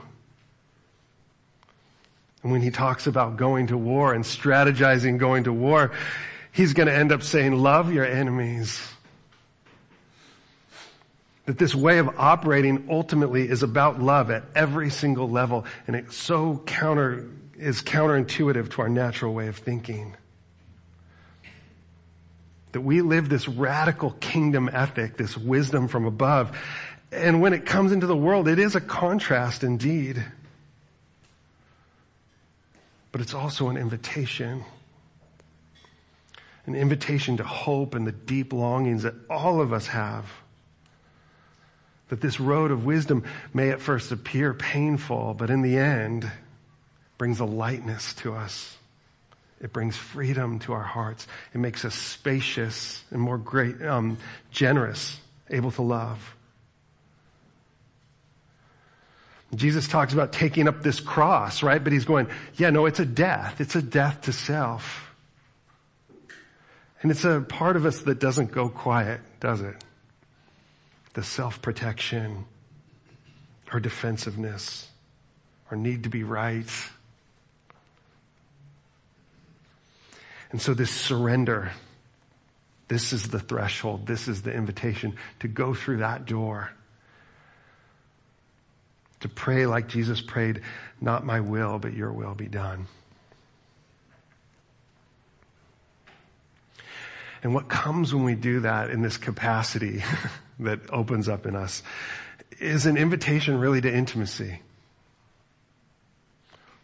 And 2.43 2.51
when 2.51 2.63
he 2.63 2.73
talks 2.73 3.07
about 3.07 3.37
going 3.37 3.69
to 3.69 3.79
war 3.79 4.13
and 4.13 4.25
strategizing 4.25 5.19
going 5.19 5.45
to 5.45 5.53
war, 5.53 5.93
he's 6.51 6.73
going 6.73 6.89
to 6.89 6.93
end 6.93 7.13
up 7.13 7.23
saying, 7.23 7.53
love 7.53 7.93
your 7.93 8.05
enemies. 8.05 8.83
That 11.47 11.59
this 11.59 11.77
way 11.77 11.99
of 11.99 12.11
operating 12.19 12.89
ultimately 12.91 13.49
is 13.49 13.63
about 13.63 14.03
love 14.03 14.33
at 14.33 14.43
every 14.57 14.91
single 14.91 15.31
level, 15.31 15.65
and 15.87 15.95
it 15.95 16.11
so 16.11 16.61
counter, 16.67 17.31
is 17.57 17.83
counterintuitive 17.83 18.73
to 18.73 18.83
our 18.83 18.89
natural 18.89 19.33
way 19.33 19.47
of 19.47 19.57
thinking. 19.57 20.17
That 22.73 22.81
we 22.81 23.01
live 23.01 23.29
this 23.29 23.47
radical 23.47 24.11
kingdom 24.19 24.69
ethic, 24.73 25.17
this 25.17 25.39
wisdom 25.39 25.87
from 25.87 26.05
above, 26.05 26.59
and 27.11 27.41
when 27.41 27.53
it 27.53 27.65
comes 27.65 27.93
into 27.93 28.07
the 28.07 28.17
world, 28.17 28.49
it 28.49 28.59
is 28.59 28.75
a 28.75 28.81
contrast 28.81 29.65
indeed. 29.65 30.25
But 33.13 33.21
it's 33.21 33.35
also 33.35 33.69
an 33.69 33.77
invitation. 33.77 34.65
An 36.67 36.75
invitation 36.75 37.39
to 37.39 37.45
hope 37.45 37.95
and 37.95 38.07
the 38.07 38.13
deep 38.13 38.53
longings 38.53 39.05
that 39.05 39.15
all 39.31 39.61
of 39.61 39.73
us 39.73 39.87
have. 39.87 40.27
That 42.11 42.21
this 42.21 42.39
road 42.39 42.71
of 42.71 42.85
wisdom 42.85 43.25
may 43.55 43.71
at 43.71 43.81
first 43.81 44.13
appear 44.13 44.53
painful, 44.53 45.35
but 45.35 45.51
in 45.51 45.63
the 45.63 45.79
end 45.79 46.31
brings 47.17 47.41
a 47.41 47.45
lightness 47.45 48.15
to 48.15 48.35
us. 48.35 48.77
It 49.61 49.73
brings 49.73 49.97
freedom 49.97 50.59
to 50.61 50.73
our 50.73 50.83
hearts. 50.83 51.27
It 51.53 51.59
makes 51.59 51.85
us 51.85 51.95
spacious 51.95 53.03
and 53.11 53.21
more 53.21 53.39
great, 53.39 53.83
um, 53.83 54.19
generous, 54.51 55.19
able 55.51 55.73
to 55.73 55.83
love. 55.83 56.35
Jesus 59.55 59.89
talks 59.89 60.13
about 60.13 60.33
taking 60.33 60.69
up 60.69 60.83
this 60.83 61.01
cross, 61.01 61.63
right? 61.63 61.83
But 61.83 61.93
he's 61.93 62.05
going, 62.05 62.29
yeah, 62.57 62.71
no, 62.71 62.87
it's 62.87 63.01
a 63.01 63.07
death. 63.07 63.61
It's 63.61 63.75
a 63.75 63.83
death 63.83 64.23
to 64.23 64.33
self. 64.33 65.15
And 67.01 67.11
it's 67.11 67.25
a 67.25 67.41
part 67.41 67.77
of 67.77 67.87
us 67.87 68.01
that 68.01 68.19
doesn't 68.19 68.53
go 68.53 68.69
quiet, 68.69 69.21
does 69.41 69.61
it? 69.61 69.77
The 71.15 71.23
self-protection, 71.23 72.45
our 73.73 73.81
defensiveness, 73.81 74.89
our 75.71 75.77
need 75.77 76.03
to 76.03 76.09
be 76.09 76.25
right. 76.25 76.69
And 80.51 80.61
so 80.61 80.75
this 80.75 80.91
surrender, 80.91 81.73
this 82.89 83.13
is 83.13 83.29
the 83.29 83.39
threshold, 83.39 84.07
this 84.07 84.29
is 84.29 84.43
the 84.43 84.53
invitation 84.53 85.17
to 85.41 85.49
go 85.49 85.75
through 85.75 85.99
that 85.99 86.27
door. 86.27 86.71
To 89.21 89.29
pray 89.29 89.67
like 89.67 89.89
Jesus 89.89 90.21
prayed, 90.21 90.61
not 91.01 91.25
my 91.25 91.41
will, 91.41 91.79
but 91.79 91.95
your 91.95 92.13
will 92.13 92.35
be 92.35 92.47
done. 92.47 92.87
And 97.43 97.55
what 97.55 97.69
comes 97.69 98.15
when 98.15 98.25
we 98.25 98.35
do 98.35 98.61
that 98.61 98.91
in 98.91 99.03
this 99.03 99.17
capacity 99.17 100.03
that 100.61 100.81
opens 100.91 101.29
up 101.29 101.47
in 101.47 101.55
us 101.55 101.83
is 102.59 102.87
an 102.87 102.97
invitation 102.97 103.59
really 103.59 103.81
to 103.81 103.93
intimacy. 103.93 104.61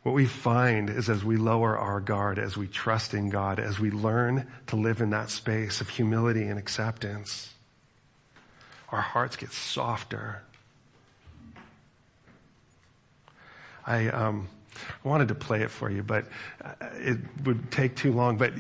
What 0.04 0.12
we 0.12 0.26
find 0.26 0.90
is 0.90 1.08
as 1.08 1.24
we 1.24 1.36
lower 1.36 1.78
our 1.78 1.98
guard, 1.98 2.38
as 2.38 2.56
we 2.56 2.68
trust 2.68 3.14
in 3.14 3.30
God, 3.30 3.58
as 3.58 3.80
we 3.80 3.90
learn 3.90 4.46
to 4.66 4.76
live 4.76 5.00
in 5.00 5.10
that 5.10 5.30
space 5.30 5.80
of 5.80 5.88
humility 5.88 6.44
and 6.44 6.58
acceptance, 6.58 7.50
our 8.90 9.00
hearts 9.00 9.36
get 9.36 9.50
softer. 9.50 10.42
I 13.86 14.08
um, 14.08 14.48
wanted 15.02 15.28
to 15.28 15.34
play 15.34 15.62
it 15.62 15.70
for 15.70 15.90
you, 15.90 16.02
but 16.02 16.26
uh, 16.64 16.72
it 16.94 17.18
would 17.44 17.70
take 17.70 17.96
too 17.96 18.12
long. 18.12 18.36
But 18.36 18.52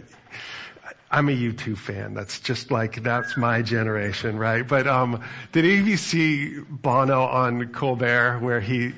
I'm 1.10 1.28
a 1.28 1.32
U2 1.32 1.78
fan. 1.78 2.14
That's 2.14 2.40
just 2.40 2.70
like, 2.70 3.02
that's 3.02 3.36
my 3.36 3.62
generation, 3.62 4.36
right? 4.36 4.66
But, 4.66 4.88
um, 4.88 5.22
did 5.52 5.64
any 5.64 5.96
see 5.96 6.58
Bono 6.58 7.22
on 7.22 7.68
Colbert 7.68 8.40
where 8.40 8.60
he 8.60 8.92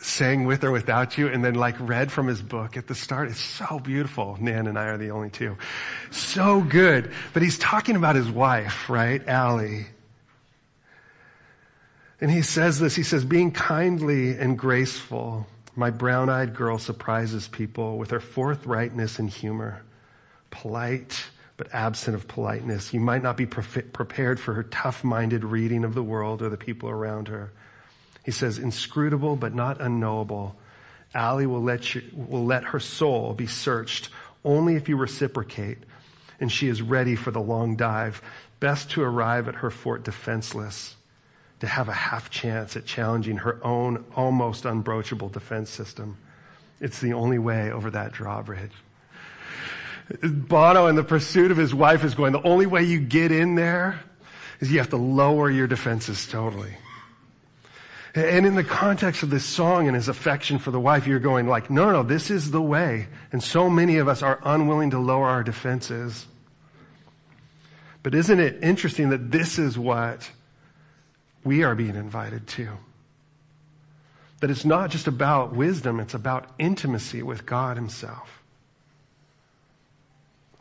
sang 0.00 0.46
with 0.46 0.64
or 0.64 0.70
without 0.70 1.18
you 1.18 1.28
and 1.28 1.44
then 1.44 1.54
like 1.54 1.76
read 1.78 2.10
from 2.10 2.26
his 2.26 2.40
book 2.40 2.78
at 2.78 2.86
the 2.86 2.94
start? 2.94 3.28
It's 3.28 3.40
so 3.40 3.78
beautiful. 3.80 4.38
Nan 4.40 4.66
and 4.66 4.78
I 4.78 4.86
are 4.86 4.96
the 4.96 5.10
only 5.10 5.28
two. 5.28 5.58
So 6.10 6.62
good. 6.62 7.12
But 7.34 7.42
he's 7.42 7.58
talking 7.58 7.96
about 7.96 8.16
his 8.16 8.30
wife, 8.30 8.88
right? 8.88 9.26
Ali. 9.28 9.88
And 12.20 12.30
he 12.30 12.40
says 12.42 12.78
this, 12.78 12.96
he 12.96 13.02
says, 13.02 13.24
being 13.26 13.52
kindly 13.52 14.30
and 14.38 14.58
graceful, 14.58 15.46
my 15.78 15.90
brown-eyed 15.90 16.56
girl 16.56 16.76
surprises 16.76 17.46
people 17.46 17.98
with 17.98 18.10
her 18.10 18.18
forthrightness 18.18 19.20
and 19.20 19.30
humor. 19.30 19.82
Polite, 20.50 21.24
but 21.56 21.72
absent 21.72 22.16
of 22.16 22.26
politeness. 22.26 22.92
You 22.92 22.98
might 22.98 23.22
not 23.22 23.36
be 23.36 23.46
pre- 23.46 23.82
prepared 23.82 24.40
for 24.40 24.54
her 24.54 24.64
tough-minded 24.64 25.44
reading 25.44 25.84
of 25.84 25.94
the 25.94 26.02
world 26.02 26.42
or 26.42 26.48
the 26.48 26.56
people 26.56 26.88
around 26.88 27.28
her. 27.28 27.52
He 28.24 28.32
says, 28.32 28.58
inscrutable 28.58 29.36
but 29.36 29.54
not 29.54 29.80
unknowable. 29.80 30.56
Ali 31.14 31.46
will 31.46 31.62
let, 31.62 31.94
you, 31.94 32.02
will 32.12 32.44
let 32.44 32.64
her 32.64 32.80
soul 32.80 33.32
be 33.32 33.46
searched 33.46 34.08
only 34.44 34.74
if 34.74 34.88
you 34.88 34.96
reciprocate, 34.96 35.78
and 36.40 36.50
she 36.50 36.66
is 36.66 36.82
ready 36.82 37.14
for 37.14 37.30
the 37.30 37.40
long 37.40 37.76
dive. 37.76 38.20
Best 38.58 38.90
to 38.90 39.02
arrive 39.02 39.46
at 39.46 39.54
her 39.54 39.70
fort 39.70 40.02
defenseless, 40.02 40.96
to 41.60 41.66
have 41.66 41.88
a 41.88 41.92
half 41.92 42.30
chance 42.30 42.76
at 42.76 42.84
challenging 42.84 43.38
her 43.38 43.64
own 43.64 44.04
almost 44.14 44.64
unbroachable 44.64 45.28
defense 45.32 45.70
system. 45.70 46.16
It's 46.80 47.00
the 47.00 47.14
only 47.14 47.38
way 47.38 47.72
over 47.72 47.90
that 47.90 48.12
drawbridge. 48.12 48.72
Bono 50.22 50.86
in 50.86 50.96
the 50.96 51.04
pursuit 51.04 51.50
of 51.50 51.56
his 51.56 51.74
wife 51.74 52.04
is 52.04 52.14
going, 52.14 52.32
the 52.32 52.42
only 52.42 52.66
way 52.66 52.84
you 52.84 53.00
get 53.00 53.32
in 53.32 53.56
there 53.56 54.00
is 54.60 54.70
you 54.70 54.78
have 54.78 54.90
to 54.90 54.96
lower 54.96 55.50
your 55.50 55.66
defenses 55.66 56.26
totally. 56.26 56.74
And 58.14 58.46
in 58.46 58.54
the 58.54 58.64
context 58.64 59.22
of 59.22 59.30
this 59.30 59.44
song 59.44 59.86
and 59.86 59.94
his 59.94 60.08
affection 60.08 60.58
for 60.58 60.70
the 60.70 60.80
wife, 60.80 61.06
you're 61.06 61.18
going 61.18 61.46
like, 61.46 61.70
no, 61.70 61.86
no, 61.86 61.92
no, 61.92 62.02
this 62.02 62.30
is 62.30 62.50
the 62.50 62.62
way. 62.62 63.06
And 63.32 63.42
so 63.42 63.68
many 63.68 63.98
of 63.98 64.08
us 64.08 64.22
are 64.22 64.40
unwilling 64.44 64.90
to 64.90 64.98
lower 64.98 65.26
our 65.26 65.42
defenses. 65.42 66.26
But 68.02 68.14
isn't 68.14 68.40
it 68.40 68.62
interesting 68.62 69.10
that 69.10 69.30
this 69.30 69.58
is 69.58 69.78
what 69.78 70.28
we 71.48 71.64
are 71.64 71.74
being 71.74 71.96
invited 71.96 72.46
to? 72.46 72.68
That 74.40 74.50
it's 74.50 74.66
not 74.66 74.90
just 74.90 75.06
about 75.06 75.56
wisdom, 75.56 75.98
it's 75.98 76.12
about 76.12 76.46
intimacy 76.58 77.22
with 77.22 77.46
God 77.46 77.78
himself. 77.78 78.42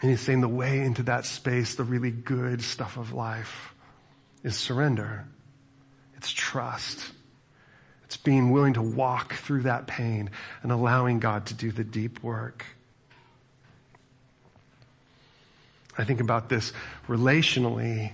And 0.02 0.10
he's 0.10 0.22
saying 0.22 0.40
the 0.40 0.48
way 0.48 0.80
into 0.80 1.04
that 1.04 1.26
space, 1.26 1.76
the 1.76 1.84
really 1.84 2.12
good 2.12 2.62
stuff 2.62 2.96
of 2.96 3.12
life, 3.12 3.74
is 4.44 4.56
surrender. 4.56 5.26
It's 6.16 6.32
trust. 6.32 7.12
It's 8.06 8.16
being 8.16 8.52
willing 8.52 8.76
to 8.76 8.82
walk 8.82 9.34
through 9.34 9.64
that 9.64 9.88
pain 9.88 10.30
and 10.64 10.72
allowing 10.72 11.20
God 11.20 11.48
to 11.48 11.54
do 11.54 11.70
the 11.70 11.84
deep 11.84 12.24
work. 12.24 12.64
I 15.98 16.06
think 16.06 16.22
about 16.22 16.48
this 16.48 16.72
relationally. 17.10 18.14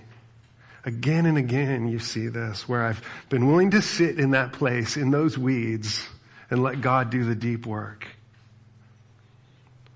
Again 0.86 1.24
and 1.24 1.38
again, 1.38 1.88
you 1.88 1.98
see 1.98 2.28
this 2.28 2.68
where 2.68 2.82
I've 2.82 3.02
been 3.30 3.46
willing 3.46 3.70
to 3.70 3.80
sit 3.80 4.18
in 4.18 4.32
that 4.32 4.52
place, 4.52 4.96
in 4.96 5.10
those 5.10 5.38
weeds, 5.38 6.06
and 6.50 6.62
let 6.62 6.82
God 6.82 7.10
do 7.10 7.24
the 7.24 7.34
deep 7.34 7.66
work. 7.66 8.06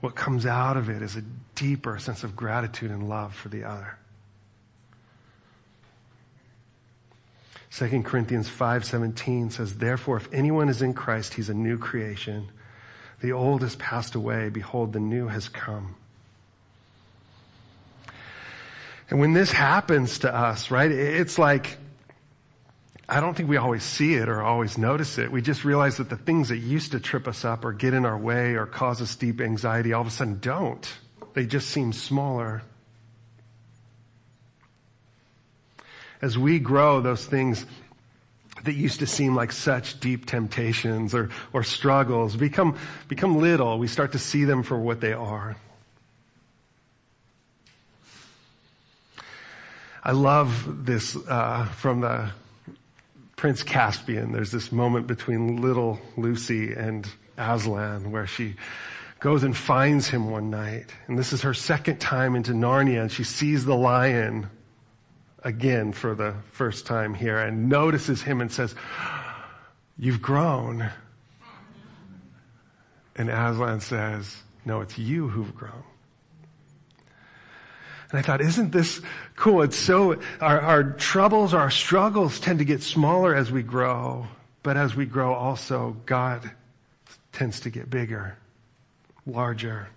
What 0.01 0.14
comes 0.14 0.46
out 0.46 0.77
of 0.77 0.88
it 0.88 1.03
is 1.03 1.16
a 1.16 1.22
deeper 1.55 1.98
sense 1.98 2.24
of 2.24 2.37
gratitude 2.37 2.90
and 2.90 3.09
love 3.09 3.35
for 3.35 3.48
the 3.48 3.64
other. 3.64 3.98
2 7.70 8.05
Corinthians 8.05 8.48
5:17 8.48 9.51
says, 9.51 9.77
"Therefore 9.77 10.16
if 10.16 10.29
anyone 10.33 10.68
is 10.68 10.81
in 10.81 10.94
Christ, 10.94 11.35
he's 11.35 11.51
a 11.51 11.55
new 11.55 11.77
creation. 11.77 12.51
The 13.20 13.33
old 13.33 13.62
has 13.62 13.77
passed 13.77 14.14
away, 14.14 14.48
behold 14.48 14.92
the 14.92 15.01
new 15.01 15.29
has 15.29 15.48
come." 15.48 15.96
And 19.11 19.21
when 19.21 19.33
this 19.33 19.51
happens 19.51 20.21
to 20.21 20.35
us, 20.35 20.71
right, 20.71 20.90
it's 20.90 21.38
like 21.38 21.79
I 23.11 23.21
don't 23.21 23.35
think 23.35 23.49
we 23.49 23.57
always 23.57 23.83
see 23.83 24.14
it 24.14 24.29
or 24.29 24.42
always 24.42 24.77
notice 24.77 25.16
it. 25.16 25.33
We 25.33 25.40
just 25.40 25.64
realize 25.64 25.97
that 25.97 26.11
the 26.11 26.16
things 26.16 26.51
that 26.51 26.59
used 26.59 26.92
to 26.92 27.01
trip 27.01 27.27
us 27.27 27.42
up 27.42 27.64
or 27.64 27.73
get 27.73 27.94
in 27.94 28.05
our 28.05 28.18
way 28.18 28.55
or 28.55 28.66
cause 28.66 29.01
us 29.01 29.16
deep 29.16 29.40
anxiety 29.40 29.94
all 29.94 30.03
of 30.03 30.07
a 30.07 30.11
sudden 30.11 30.38
don't. 30.40 30.87
They 31.33 31.47
just 31.47 31.71
seem 31.71 31.94
smaller. 31.94 32.62
As 36.21 36.37
we 36.37 36.59
grow, 36.59 37.01
those 37.01 37.25
things 37.25 37.64
that 38.64 38.75
used 38.75 38.99
to 39.01 39.07
seem 39.07 39.35
like 39.35 39.53
such 39.53 40.01
deep 40.01 40.27
temptations 40.27 41.14
or, 41.14 41.31
or 41.55 41.62
struggles 41.62 42.37
become, 42.37 42.77
become 43.07 43.38
little. 43.38 43.79
We 43.79 43.88
start 43.88 44.12
to 44.12 44.18
see 44.18 44.44
them 44.44 44.62
for 44.62 44.79
what 44.79 45.01
they 45.01 45.14
are. 45.14 45.57
I 50.02 50.12
love 50.12 50.87
this 50.87 51.16
uh, 51.16 51.66
from 51.66 52.00
the 52.00 52.30
Prince 53.37 53.62
Caspian. 53.62 54.32
There's 54.32 54.50
this 54.50 54.72
moment 54.72 55.06
between 55.06 55.60
little 55.60 56.00
Lucy 56.16 56.73
and 56.73 57.08
Aslan 57.37 58.10
where 58.10 58.27
she 58.27 58.56
goes 59.20 59.42
and 59.42 59.56
finds 59.56 60.08
him 60.08 60.31
one 60.31 60.50
night. 60.50 60.92
And 61.06 61.18
this 61.18 61.33
is 61.33 61.42
her 61.42 61.54
second 61.54 62.00
time 62.00 62.37
into 62.37 62.52
Narnia 62.52 63.00
and 63.02 63.12
she 63.12 63.25
sees 63.25 63.64
the 63.64 63.77
lion 63.77 64.48
again 65.44 65.92
for 65.92 66.14
the 66.14 66.35
first 66.52 66.87
time 66.87 67.14
here 67.14 67.38
and 67.38 67.68
notices 67.68 68.23
him 68.23 68.40
and 68.40 68.50
says, 68.50 68.75
you've 69.96 70.23
grown. 70.23 70.90
And 73.16 73.29
Aslan 73.29 73.81
says, 73.81 74.42
no, 74.64 74.81
it's 74.81 74.98
you 74.98 75.29
who've 75.29 75.54
grown. 75.54 75.85
And 78.11 78.19
I 78.19 78.23
thought, 78.23 78.40
isn't 78.40 78.73
this 78.73 79.00
cool? 79.37 79.63
It's 79.63 79.77
so, 79.77 80.19
our, 80.40 80.61
our 80.61 80.83
troubles, 80.92 81.52
our 81.52 81.71
struggles 81.71 82.40
tend 82.40 82.61
to 82.61 82.65
get 82.65 82.83
smaller 82.83 83.35
as 83.35 83.50
we 83.50 83.63
grow. 83.63 84.27
But 84.63 84.77
as 84.77 84.94
we 84.94 85.04
grow 85.04 85.35
also, 85.35 85.96
God 86.06 86.50
tends 87.33 87.61
to 87.61 87.71
get 87.71 87.90
bigger, 87.90 88.37
larger. 89.27 89.88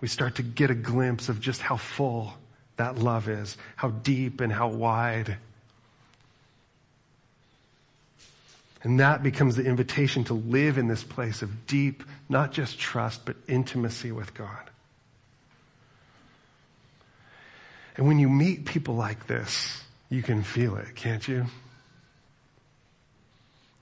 We 0.00 0.08
start 0.08 0.36
to 0.36 0.42
get 0.42 0.70
a 0.70 0.74
glimpse 0.74 1.28
of 1.28 1.40
just 1.40 1.60
how 1.60 1.76
full 1.76 2.34
that 2.76 2.98
love 2.98 3.28
is, 3.28 3.56
how 3.74 3.90
deep 3.90 4.40
and 4.40 4.52
how 4.52 4.68
wide. 4.68 5.36
And 8.84 9.00
that 9.00 9.24
becomes 9.24 9.56
the 9.56 9.64
invitation 9.64 10.22
to 10.24 10.34
live 10.34 10.78
in 10.78 10.86
this 10.86 11.02
place 11.02 11.42
of 11.42 11.66
deep, 11.66 12.04
not 12.28 12.52
just 12.52 12.78
trust, 12.78 13.24
but 13.24 13.34
intimacy 13.48 14.12
with 14.12 14.34
God. 14.34 14.70
And 17.98 18.06
when 18.06 18.20
you 18.20 18.28
meet 18.28 18.64
people 18.64 18.94
like 18.94 19.26
this, 19.26 19.82
you 20.08 20.22
can 20.22 20.44
feel 20.44 20.76
it, 20.76 20.94
can't 20.94 21.26
you? 21.26 21.46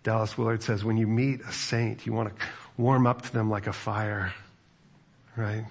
Dallas 0.02 0.38
Willard 0.38 0.62
says, 0.62 0.82
when 0.82 0.96
you 0.96 1.06
meet 1.06 1.42
a 1.42 1.52
saint, 1.52 2.06
you 2.06 2.14
want 2.14 2.30
to 2.30 2.46
warm 2.78 3.06
up 3.06 3.22
to 3.22 3.32
them 3.32 3.50
like 3.50 3.66
a 3.66 3.74
fire, 3.74 4.32
right? 5.36 5.66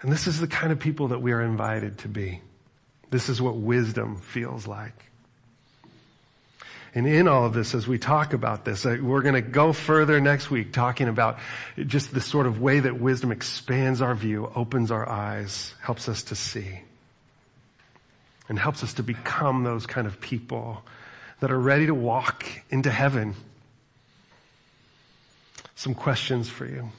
And 0.00 0.12
this 0.12 0.28
is 0.28 0.38
the 0.38 0.46
kind 0.46 0.70
of 0.70 0.78
people 0.78 1.08
that 1.08 1.20
we 1.20 1.32
are 1.32 1.42
invited 1.42 1.98
to 1.98 2.08
be. 2.08 2.40
This 3.10 3.28
is 3.28 3.42
what 3.42 3.56
wisdom 3.56 4.20
feels 4.20 4.68
like. 4.68 5.07
And 6.98 7.06
in 7.06 7.28
all 7.28 7.46
of 7.46 7.54
this, 7.54 7.76
as 7.76 7.86
we 7.86 7.96
talk 7.96 8.32
about 8.32 8.64
this, 8.64 8.84
uh, 8.84 8.96
we're 9.00 9.22
going 9.22 9.36
to 9.36 9.40
go 9.40 9.72
further 9.72 10.20
next 10.20 10.50
week 10.50 10.72
talking 10.72 11.06
about 11.06 11.38
just 11.86 12.12
the 12.12 12.20
sort 12.20 12.48
of 12.48 12.60
way 12.60 12.80
that 12.80 12.98
wisdom 12.98 13.30
expands 13.30 14.02
our 14.02 14.16
view, 14.16 14.50
opens 14.56 14.90
our 14.90 15.08
eyes, 15.08 15.76
helps 15.80 16.08
us 16.08 16.24
to 16.24 16.34
see, 16.34 16.80
and 18.48 18.58
helps 18.58 18.82
us 18.82 18.94
to 18.94 19.04
become 19.04 19.62
those 19.62 19.86
kind 19.86 20.08
of 20.08 20.20
people 20.20 20.82
that 21.38 21.52
are 21.52 21.60
ready 21.60 21.86
to 21.86 21.94
walk 21.94 22.44
into 22.68 22.90
heaven. 22.90 23.36
Some 25.76 25.94
questions 25.94 26.48
for 26.48 26.66
you. 26.66 26.90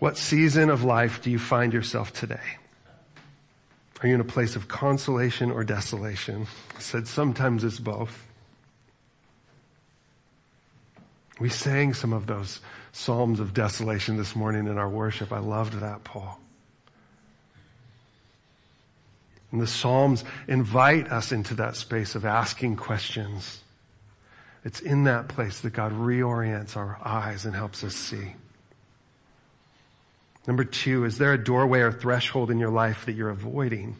What 0.00 0.18
season 0.18 0.68
of 0.68 0.84
life 0.84 1.22
do 1.22 1.30
you 1.30 1.38
find 1.38 1.72
yourself 1.72 2.12
today? 2.12 2.58
Are 4.02 4.08
you 4.08 4.14
in 4.14 4.20
a 4.20 4.24
place 4.24 4.56
of 4.56 4.68
consolation 4.68 5.50
or 5.50 5.64
desolation? 5.64 6.46
I 6.76 6.80
said 6.80 7.08
sometimes 7.08 7.64
it's 7.64 7.78
both. 7.78 8.26
We 11.40 11.48
sang 11.48 11.94
some 11.94 12.12
of 12.12 12.26
those 12.26 12.60
psalms 12.92 13.40
of 13.40 13.54
desolation 13.54 14.16
this 14.16 14.34
morning 14.34 14.66
in 14.66 14.78
our 14.78 14.88
worship. 14.88 15.32
I 15.32 15.38
loved 15.38 15.74
that, 15.80 16.04
Paul. 16.04 16.40
And 19.52 19.60
the 19.60 19.66
Psalms 19.66 20.24
invite 20.48 21.10
us 21.10 21.32
into 21.32 21.54
that 21.54 21.76
space 21.76 22.14
of 22.14 22.24
asking 22.24 22.76
questions. 22.76 23.60
It's 24.64 24.80
in 24.80 25.04
that 25.04 25.28
place 25.28 25.60
that 25.60 25.72
God 25.72 25.92
reorients 25.92 26.76
our 26.76 26.98
eyes 27.04 27.44
and 27.44 27.54
helps 27.54 27.84
us 27.84 27.94
see. 27.94 28.34
Number 30.46 30.64
two, 30.64 31.04
is 31.04 31.18
there 31.18 31.32
a 31.32 31.42
doorway 31.42 31.80
or 31.80 31.92
threshold 31.92 32.50
in 32.50 32.58
your 32.58 32.70
life 32.70 33.06
that 33.06 33.12
you're 33.12 33.30
avoiding? 33.30 33.96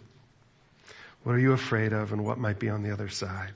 What 1.25 1.35
are 1.35 1.41
you 1.41 1.53
afraid 1.53 1.93
of 1.93 2.13
and 2.13 2.25
what 2.25 2.39
might 2.39 2.61
be 2.61 2.69
on 2.69 2.83
the 2.83 2.93
other 2.93 3.09
side? 3.09 3.51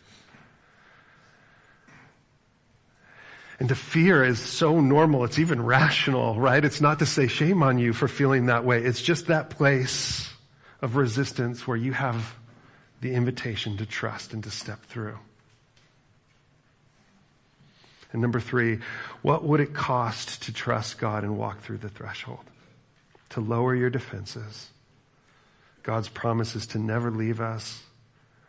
And 3.61 3.69
to 3.69 3.75
fear 3.75 4.25
is 4.25 4.41
so 4.41 4.81
normal. 4.81 5.25
It's 5.25 5.39
even 5.39 5.63
rational, 5.63 6.41
right? 6.41 6.65
It's 6.65 6.81
not 6.81 6.99
to 7.01 7.07
say 7.07 7.29
shame 7.29 7.63
on 7.63 7.79
you 7.79 7.93
for 7.93 8.09
feeling 8.09 8.47
that 8.47 8.65
way. 8.65 8.83
It's 8.83 9.03
just 9.03 9.27
that 9.27 9.51
place 9.51 10.29
of 10.81 10.97
resistance 10.97 11.67
where 11.67 11.77
you 11.77 11.93
have 11.93 12.35
the 13.03 13.13
invitation 13.13 13.77
to 13.77 13.87
trust 13.87 14.33
and 14.33 14.43
to 14.45 14.51
step 14.51 14.83
through. 14.87 15.19
And 18.13 18.21
number 18.21 18.41
three, 18.41 18.81
what 19.23 19.45
would 19.45 19.61
it 19.61 19.75
cost 19.75 20.43
to 20.45 20.53
trust 20.53 20.99
God 20.99 21.23
and 21.23 21.39
walk 21.39 21.61
through 21.61 21.79
the 21.79 21.89
threshold? 21.89 22.50
To 23.31 23.41
lower 23.41 23.75
your 23.75 23.91
defenses. 23.91 24.69
God's 25.83 26.09
promise 26.09 26.55
is 26.55 26.67
to 26.69 26.79
never 26.79 27.11
leave 27.11 27.41
us. 27.41 27.83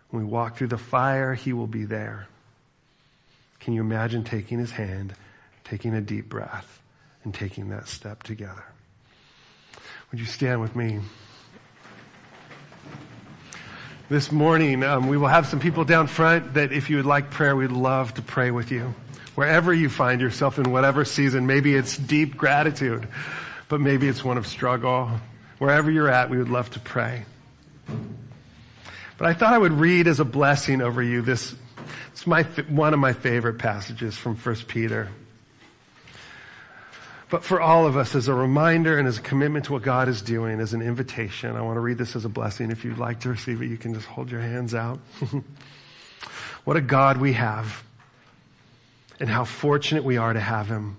When 0.09 0.25
we 0.25 0.29
walk 0.29 0.57
through 0.57 0.67
the 0.67 0.77
fire, 0.77 1.33
He 1.33 1.53
will 1.53 1.67
be 1.67 1.85
there. 1.85 2.27
Can 3.59 3.73
you 3.73 3.81
imagine 3.81 4.23
taking 4.23 4.59
His 4.59 4.71
hand, 4.71 5.13
taking 5.63 5.93
a 5.93 6.01
deep 6.01 6.27
breath, 6.27 6.81
and 7.23 7.33
taking 7.33 7.69
that 7.69 7.87
step 7.87 8.23
together? 8.23 8.65
Would 10.11 10.19
you 10.19 10.25
stand 10.25 10.59
with 10.59 10.75
me? 10.75 10.99
This 14.09 14.29
morning, 14.29 14.83
um, 14.83 15.07
we 15.07 15.15
will 15.15 15.29
have 15.29 15.47
some 15.47 15.61
people 15.61 15.85
down 15.85 16.07
front 16.07 16.55
that 16.55 16.73
if 16.73 16.89
you 16.89 16.97
would 16.97 17.05
like 17.05 17.29
prayer, 17.29 17.55
we'd 17.55 17.71
love 17.71 18.13
to 18.15 18.21
pray 18.21 18.51
with 18.51 18.69
you. 18.69 18.93
Wherever 19.35 19.73
you 19.73 19.87
find 19.87 20.19
yourself 20.19 20.59
in 20.59 20.69
whatever 20.71 21.05
season, 21.05 21.47
maybe 21.47 21.75
it's 21.75 21.97
deep 21.97 22.35
gratitude 22.35 23.07
but 23.71 23.79
maybe 23.79 24.09
it's 24.09 24.21
one 24.21 24.37
of 24.37 24.45
struggle. 24.45 25.09
Wherever 25.57 25.89
you're 25.89 26.09
at, 26.09 26.29
we 26.29 26.37
would 26.37 26.49
love 26.49 26.69
to 26.71 26.79
pray. 26.81 27.23
But 29.17 29.27
I 29.29 29.33
thought 29.33 29.53
I 29.53 29.57
would 29.57 29.71
read 29.71 30.07
as 30.07 30.19
a 30.19 30.25
blessing 30.25 30.81
over 30.81 31.01
you 31.01 31.21
this, 31.21 31.55
it's 32.11 32.27
my, 32.27 32.43
one 32.43 32.93
of 32.93 32.99
my 32.99 33.13
favorite 33.13 33.59
passages 33.59 34.17
from 34.17 34.35
1 34.35 34.55
Peter. 34.67 35.07
But 37.29 37.45
for 37.45 37.61
all 37.61 37.87
of 37.87 37.95
us, 37.95 38.13
as 38.13 38.27
a 38.27 38.33
reminder 38.33 38.99
and 38.99 39.07
as 39.07 39.19
a 39.19 39.21
commitment 39.21 39.63
to 39.65 39.71
what 39.71 39.83
God 39.83 40.09
is 40.09 40.21
doing, 40.21 40.59
as 40.59 40.73
an 40.73 40.81
invitation, 40.81 41.55
I 41.55 41.61
want 41.61 41.77
to 41.77 41.81
read 41.81 41.97
this 41.97 42.17
as 42.17 42.25
a 42.25 42.29
blessing. 42.29 42.71
If 42.71 42.83
you'd 42.83 42.97
like 42.97 43.21
to 43.21 43.29
receive 43.29 43.61
it, 43.61 43.67
you 43.67 43.77
can 43.77 43.93
just 43.93 44.05
hold 44.05 44.29
your 44.29 44.41
hands 44.41 44.75
out. 44.75 44.99
what 46.65 46.75
a 46.75 46.81
God 46.81 47.21
we 47.21 47.31
have, 47.33 47.85
and 49.21 49.29
how 49.29 49.45
fortunate 49.45 50.03
we 50.03 50.17
are 50.17 50.33
to 50.33 50.41
have 50.41 50.67
Him 50.67 50.97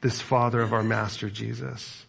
this 0.00 0.20
Father 0.20 0.60
of 0.60 0.72
our 0.72 0.82
Master 0.82 1.28
Jesus. 1.28 2.06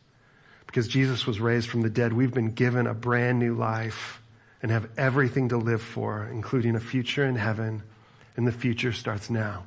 Because 0.66 0.88
Jesus 0.88 1.28
was 1.28 1.40
raised 1.40 1.70
from 1.70 1.82
the 1.82 1.90
dead, 1.90 2.14
we've 2.14 2.34
been 2.34 2.52
given 2.52 2.88
a 2.88 2.94
brand 2.94 3.40
new 3.40 3.54
life 3.56 4.22
and 4.62 4.72
have 4.72 4.90
everything 4.98 5.50
to 5.50 5.58
live 5.58 5.82
for, 5.82 6.30
including 6.32 6.76
a 6.76 6.80
future 6.80 7.26
in 7.26 7.36
heaven, 7.36 7.84
and 8.38 8.48
the 8.48 8.52
future 8.52 8.94
starts 8.94 9.30
now. 9.30 9.66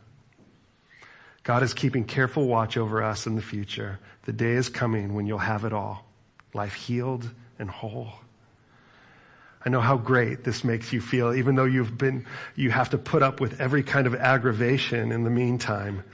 God 1.42 1.62
is 1.62 1.74
keeping 1.74 2.04
careful 2.04 2.46
watch 2.46 2.78
over 2.78 3.02
us 3.02 3.26
in 3.26 3.34
the 3.34 3.42
future. 3.42 3.98
The 4.22 4.32
day 4.32 4.52
is 4.52 4.70
coming 4.70 5.12
when 5.12 5.26
you'll 5.26 5.38
have 5.38 5.64
it 5.64 5.74
all. 5.74 6.06
Life 6.54 6.74
healed 6.74 7.28
and 7.58 7.68
whole. 7.68 8.12
I 9.66 9.68
know 9.68 9.80
how 9.80 9.96
great 9.96 10.44
this 10.44 10.64
makes 10.64 10.92
you 10.92 11.00
feel, 11.00 11.34
even 11.34 11.54
though 11.54 11.64
you've 11.64 11.98
been, 11.98 12.26
you 12.54 12.70
have 12.70 12.90
to 12.90 12.98
put 12.98 13.22
up 13.22 13.40
with 13.40 13.60
every 13.60 13.82
kind 13.82 14.06
of 14.06 14.14
aggravation 14.14 15.12
in 15.12 15.24
the 15.24 15.30
meantime. 15.30 16.04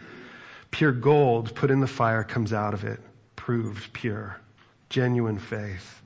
Pure 0.71 0.93
gold 0.93 1.55
put 1.55 1.71
in 1.71 1.81
the 1.81 1.87
fire 1.87 2.23
comes 2.23 2.53
out 2.53 2.75
of 2.75 2.85
it, 2.85 3.01
proved 3.37 3.93
pure. 3.93 4.41
Genuine 4.89 5.39
faith. 5.39 6.03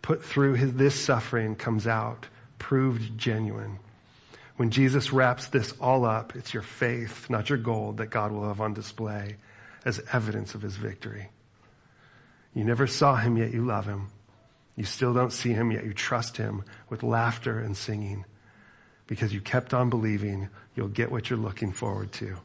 Put 0.00 0.24
through 0.24 0.54
his, 0.54 0.74
this 0.74 0.94
suffering 0.94 1.54
comes 1.54 1.86
out, 1.86 2.26
proved 2.58 3.16
genuine. 3.18 3.78
When 4.56 4.70
Jesus 4.70 5.12
wraps 5.12 5.48
this 5.48 5.72
all 5.80 6.04
up, 6.04 6.34
it's 6.36 6.52
your 6.52 6.62
faith, 6.62 7.30
not 7.30 7.48
your 7.48 7.58
gold, 7.58 7.98
that 7.98 8.10
God 8.10 8.32
will 8.32 8.48
have 8.48 8.60
on 8.60 8.74
display 8.74 9.36
as 9.84 10.02
evidence 10.12 10.54
of 10.54 10.62
his 10.62 10.76
victory. 10.76 11.28
You 12.54 12.64
never 12.64 12.86
saw 12.86 13.16
him, 13.16 13.36
yet 13.36 13.52
you 13.52 13.64
love 13.64 13.86
him. 13.86 14.08
You 14.76 14.84
still 14.84 15.14
don't 15.14 15.32
see 15.32 15.52
him, 15.52 15.70
yet 15.70 15.84
you 15.84 15.94
trust 15.94 16.36
him 16.36 16.64
with 16.88 17.02
laughter 17.02 17.58
and 17.58 17.76
singing. 17.76 18.24
Because 19.06 19.32
you 19.32 19.40
kept 19.40 19.74
on 19.74 19.90
believing, 19.90 20.48
you'll 20.74 20.88
get 20.88 21.10
what 21.10 21.30
you're 21.30 21.38
looking 21.38 21.72
forward 21.72 22.12
to 22.12 22.38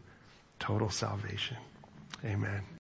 total 0.60 0.90
salvation. 0.90 1.58
Amen. 2.26 2.68